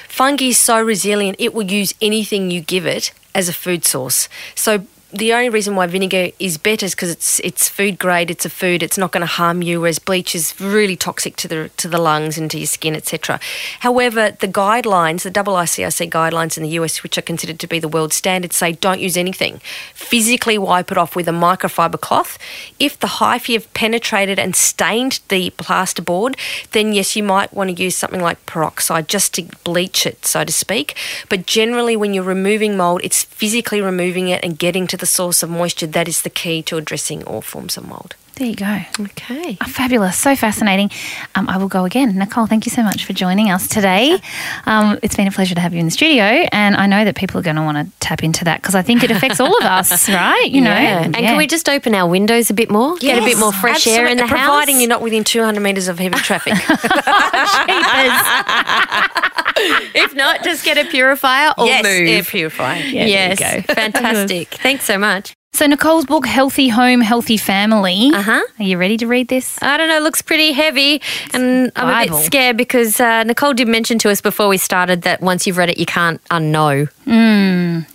Fungi 0.07 0.45
is 0.45 0.57
so 0.57 0.81
resilient, 0.81 1.35
it 1.39 1.53
will 1.53 1.69
use 1.71 1.93
anything 2.01 2.51
you 2.51 2.61
give 2.61 2.85
it 2.85 3.11
as 3.33 3.49
a 3.49 3.53
food 3.53 3.85
source. 3.85 4.27
So 4.55 4.85
the 5.13 5.33
only 5.33 5.49
reason 5.49 5.75
why 5.75 5.87
vinegar 5.87 6.29
is 6.39 6.57
better 6.57 6.85
is 6.85 6.95
because 6.95 7.11
it's 7.11 7.39
it's 7.39 7.67
food 7.67 7.99
grade. 7.99 8.31
It's 8.31 8.45
a 8.45 8.49
food. 8.49 8.81
It's 8.81 8.97
not 8.97 9.11
going 9.11 9.21
to 9.21 9.27
harm 9.27 9.61
you. 9.61 9.81
Whereas 9.81 9.99
bleach 9.99 10.33
is 10.33 10.59
really 10.59 10.95
toxic 10.95 11.35
to 11.37 11.47
the 11.47 11.69
to 11.77 11.87
the 11.87 11.97
lungs 11.97 12.37
and 12.37 12.49
to 12.51 12.57
your 12.57 12.67
skin, 12.67 12.95
etc. 12.95 13.39
However, 13.79 14.31
the 14.31 14.47
guidelines, 14.47 15.23
the 15.23 15.31
double 15.31 15.55
ICRC 15.55 16.09
guidelines 16.09 16.57
in 16.57 16.63
the 16.63 16.69
US, 16.69 17.03
which 17.03 17.17
are 17.17 17.21
considered 17.21 17.59
to 17.59 17.67
be 17.67 17.79
the 17.79 17.87
world 17.87 18.13
standard, 18.13 18.53
say 18.53 18.71
don't 18.71 19.01
use 19.01 19.17
anything. 19.17 19.59
Physically 19.93 20.57
wipe 20.57 20.91
it 20.91 20.97
off 20.97 21.15
with 21.15 21.27
a 21.27 21.31
microfiber 21.31 21.99
cloth. 21.99 22.37
If 22.79 22.99
the 22.99 23.07
hyphae 23.07 23.53
have 23.53 23.73
penetrated 23.73 24.39
and 24.39 24.55
stained 24.55 25.19
the 25.27 25.51
plasterboard, 25.51 26.37
then 26.71 26.93
yes, 26.93 27.15
you 27.15 27.23
might 27.23 27.53
want 27.53 27.75
to 27.75 27.83
use 27.83 27.97
something 27.97 28.21
like 28.21 28.45
peroxide 28.45 29.07
just 29.09 29.33
to 29.33 29.43
bleach 29.63 30.05
it, 30.05 30.25
so 30.25 30.45
to 30.45 30.51
speak. 30.53 30.95
But 31.27 31.45
generally, 31.45 31.97
when 31.97 32.13
you're 32.13 32.23
removing 32.23 32.77
mold, 32.77 33.01
it's 33.03 33.23
physically 33.23 33.81
removing 33.81 34.29
it 34.29 34.43
and 34.43 34.57
getting 34.57 34.87
to 34.87 35.00
the 35.01 35.05
source 35.05 35.43
of 35.43 35.49
moisture. 35.49 35.87
That 35.87 36.07
is 36.07 36.21
the 36.21 36.29
key 36.29 36.61
to 36.63 36.77
addressing 36.77 37.25
all 37.25 37.41
forms 37.41 37.75
of 37.75 37.85
mold. 37.85 38.15
There 38.35 38.47
you 38.47 38.55
go. 38.55 38.79
Okay. 38.99 39.57
Oh, 39.61 39.67
fabulous. 39.67 40.17
So 40.17 40.35
fascinating. 40.35 40.89
Um, 41.35 41.47
I 41.49 41.57
will 41.57 41.67
go 41.67 41.85
again. 41.85 42.17
Nicole, 42.17 42.47
thank 42.47 42.65
you 42.65 42.71
so 42.71 42.81
much 42.81 43.05
for 43.05 43.13
joining 43.13 43.51
us 43.51 43.67
today. 43.67 44.19
Um, 44.65 44.97
it's 45.03 45.15
been 45.15 45.27
a 45.27 45.31
pleasure 45.31 45.53
to 45.53 45.61
have 45.61 45.73
you 45.73 45.79
in 45.79 45.85
the 45.85 45.91
studio. 45.91 46.23
And 46.23 46.75
I 46.75 46.87
know 46.87 47.05
that 47.05 47.15
people 47.15 47.39
are 47.39 47.43
going 47.43 47.57
to 47.57 47.61
want 47.61 47.77
to 47.77 47.87
tap 47.99 48.23
into 48.23 48.45
that 48.45 48.61
because 48.61 48.73
I 48.73 48.81
think 48.81 49.03
it 49.03 49.11
affects 49.11 49.39
all 49.39 49.55
of 49.57 49.63
us, 49.63 50.09
right? 50.09 50.49
You 50.49 50.61
know? 50.61 50.71
Yeah. 50.71 51.03
And 51.03 51.15
Yeah. 51.15 51.21
can 51.21 51.37
we 51.37 51.45
just 51.45 51.69
open 51.69 51.93
our 51.93 52.09
windows 52.09 52.49
a 52.49 52.53
bit 52.55 52.71
more? 52.71 52.97
Get 52.97 53.21
a 53.21 53.25
bit 53.25 53.37
more 53.37 53.53
fresh 53.53 53.85
air 53.85 54.07
in 54.07 54.17
the 54.17 54.23
absolutely, 54.23 54.39
house? 54.39 54.47
Providing 54.49 54.79
you're 54.79 54.89
not 54.89 55.01
within 55.01 55.23
200 55.23 55.59
metres 55.61 55.87
of 55.87 55.99
heavy 55.99 56.15
traffic. 56.15 56.53
if 59.95 60.15
not, 60.15 60.43
just 60.43 60.63
get 60.65 60.77
a 60.77 60.89
purifier 60.89 61.53
or 61.57 61.65
yes, 61.65 61.83
move. 61.83 62.07
air 62.07 62.23
purifier. 62.23 62.79
Yeah, 62.81 62.91
there 62.91 63.07
you 63.07 63.13
yes. 63.39 63.65
go. 63.67 63.73
Fantastic. 63.73 64.47
Thanks 64.49 64.85
so 64.85 64.97
much. 64.97 65.33
So, 65.53 65.65
Nicole's 65.65 66.05
book, 66.05 66.25
Healthy 66.25 66.69
Home, 66.69 67.01
Healthy 67.01 67.35
Family. 67.35 68.09
Uh-huh. 68.13 68.41
Are 68.57 68.63
you 68.63 68.77
ready 68.77 68.95
to 68.95 69.05
read 69.05 69.27
this? 69.27 69.61
I 69.61 69.75
don't 69.75 69.89
know, 69.89 69.97
it 69.97 70.01
looks 70.01 70.21
pretty 70.21 70.53
heavy. 70.53 71.01
And 71.33 71.73
I'm 71.75 72.07
a 72.07 72.09
bit 72.09 72.23
scared 72.23 72.55
because 72.55 73.01
uh, 73.01 73.23
Nicole 73.23 73.53
did 73.53 73.67
mention 73.67 73.99
to 73.99 74.09
us 74.09 74.21
before 74.21 74.47
we 74.47 74.57
started 74.57 75.01
that 75.01 75.19
once 75.19 75.45
you've 75.45 75.57
read 75.57 75.69
it, 75.69 75.77
you 75.77 75.85
can't 75.85 76.23
unknow. 76.29 76.87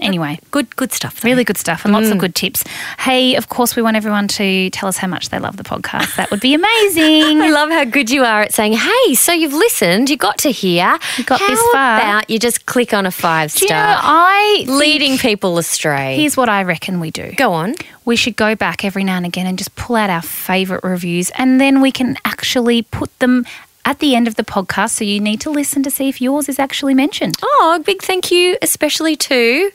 Anyway, 0.01 0.38
Good, 0.51 0.75
good 0.77 0.92
stuff. 0.92 1.20
though. 1.20 1.29
really 1.29 1.44
good 1.44 1.57
stuff 1.59 1.85
and 1.85 1.92
lots 1.94 2.07
Mm. 2.07 2.12
of 2.12 2.18
good 2.18 2.35
tips. 2.35 2.64
Hey, 2.99 3.35
of 3.37 3.49
course, 3.49 3.77
we 3.77 3.83
want 3.83 3.96
everyone 3.96 4.29
to 4.29 4.70
tell 4.70 4.88
us 4.88 4.96
how 4.99 5.07
much 5.09 5.29
they 5.31 5.38
love 5.38 5.57
the 5.57 5.64
podcast. 5.64 6.16
That 6.16 6.31
would 6.31 6.40
be 6.40 6.55
amazing. 6.55 7.40
I 7.46 7.51
love 7.51 7.70
how 7.70 7.85
good 7.85 8.11
you 8.11 8.25
are 8.25 8.42
at 8.42 8.53
saying, 8.55 8.75
"Hey, 8.75 9.14
so 9.14 9.33
you've 9.33 9.53
listened, 9.55 10.11
you 10.11 10.16
got 10.16 10.38
to 10.38 10.51
hear, 10.51 10.99
You 11.16 11.25
got 11.25 11.40
how 11.40 11.46
this 11.49 11.61
far." 11.72 11.96
About 11.99 12.31
you 12.31 12.38
just 12.38 12.66
click 12.66 12.92
on 12.94 13.07
a 13.07 13.11
five 13.11 13.53
Do 13.55 13.64
you 13.64 13.70
know, 13.70 13.77
star, 13.77 14.01
I 14.03 14.64
leading 14.66 15.18
people 15.18 15.59
astray." 15.59 16.16
Here's 16.16 16.37
what 16.37 16.49
I 16.49 16.62
reckon 16.62 17.01
we 17.01 17.11
do. 17.11 17.33
Go 17.37 17.53
on. 17.53 17.75
We 18.05 18.14
should 18.16 18.37
go 18.37 18.55
back 18.55 18.85
every 18.85 19.03
now 19.03 19.16
and 19.16 19.27
again 19.27 19.46
and 19.46 19.59
just 19.59 19.75
pull 19.75 19.96
out 19.96 20.11
our 20.11 20.22
favourite 20.22 20.85
reviews, 20.85 21.31
and 21.31 21.61
then 21.61 21.81
we 21.81 21.90
can 21.90 22.16
actually 22.25 22.83
put 22.83 23.16
them 23.18 23.44
at 23.87 24.01
the 24.01 24.14
end 24.14 24.29
of 24.29 24.35
the 24.35 24.44
podcast. 24.44 24.90
So 24.90 25.05
you 25.05 25.20
need 25.20 25.40
to 25.42 25.51
listen 25.51 25.83
to 25.85 25.90
see 25.90 26.09
if 26.11 26.20
yours 26.20 26.49
is 26.49 26.59
actually 26.59 26.92
mentioned. 26.92 27.37
Oh, 27.42 27.83
big 27.87 28.03
thank 28.03 28.31
you, 28.31 28.59
especially 28.61 29.16
to 29.16 29.70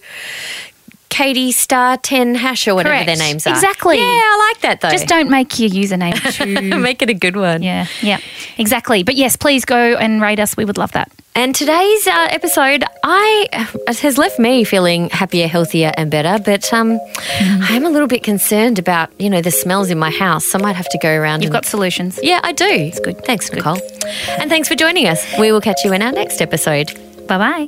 Katie 1.12 1.52
Star 1.52 1.98
Ten 1.98 2.34
Hash 2.34 2.68
or 2.68 2.74
whatever 2.74 2.96
Correct. 2.96 3.06
their 3.06 3.18
names 3.18 3.46
are. 3.46 3.54
Exactly. 3.54 3.98
Yeah, 3.98 4.04
I 4.04 4.52
like 4.54 4.62
that 4.62 4.82
though. 4.82 4.90
Just 4.90 5.08
don't 5.08 5.30
make 5.30 5.60
your 5.60 5.70
username 5.70 6.16
too. 6.34 6.80
make 6.80 7.02
it 7.04 7.10
a 7.10 7.14
good 7.14 7.36
one. 7.36 7.62
yeah, 7.62 7.86
yeah, 8.02 8.18
exactly. 8.58 9.04
But 9.04 9.16
yes, 9.16 9.36
please 9.36 9.66
go 9.66 9.96
and 9.98 10.22
rate 10.22 10.40
us. 10.40 10.58
We 10.58 10.66
would 10.66 10.78
love 10.80 10.94
that. 10.94 11.12
And 11.36 11.56
today's 11.56 12.08
uh, 12.08 12.28
episode, 12.30 12.84
I 13.04 13.48
has 14.02 14.18
left 14.18 14.38
me 14.40 14.64
feeling 14.66 15.10
happier, 15.12 15.48
healthier, 15.48 15.92
and 15.96 16.10
better. 16.10 16.42
But 16.44 16.74
um, 16.74 16.98
Mm-hmm. 17.42 17.64
I 17.64 17.76
am 17.76 17.86
a 17.86 17.90
little 17.90 18.08
bit 18.08 18.24
concerned 18.24 18.80
about 18.80 19.10
you 19.20 19.30
know 19.30 19.42
the 19.42 19.52
smells 19.52 19.90
in 19.90 20.00
my 20.00 20.12
house. 20.12 20.46
So 20.46 20.60
I 20.60 20.62
might 20.62 20.76
have 20.76 20.90
to 20.90 20.98
go 20.98 21.10
around. 21.14 21.42
You've 21.42 21.54
and- 21.54 21.64
got 21.64 21.66
solutions. 21.66 22.20
yeah, 22.24 22.40
I 22.44 22.52
do. 22.54 22.66
It's 22.66 23.00
good. 23.00 23.24
Thanks, 23.26 23.50
Good. 23.50 23.58
Nicole. 23.58 23.78
And 24.40 24.50
thanks 24.50 24.68
for 24.70 24.76
joining 24.76 25.08
us. 25.08 25.26
We 25.38 25.52
will 25.52 25.62
catch 25.62 25.84
you 25.86 25.92
in 25.94 26.02
our 26.02 26.12
next 26.12 26.42
episode. 26.42 26.92
Bye 27.28 27.68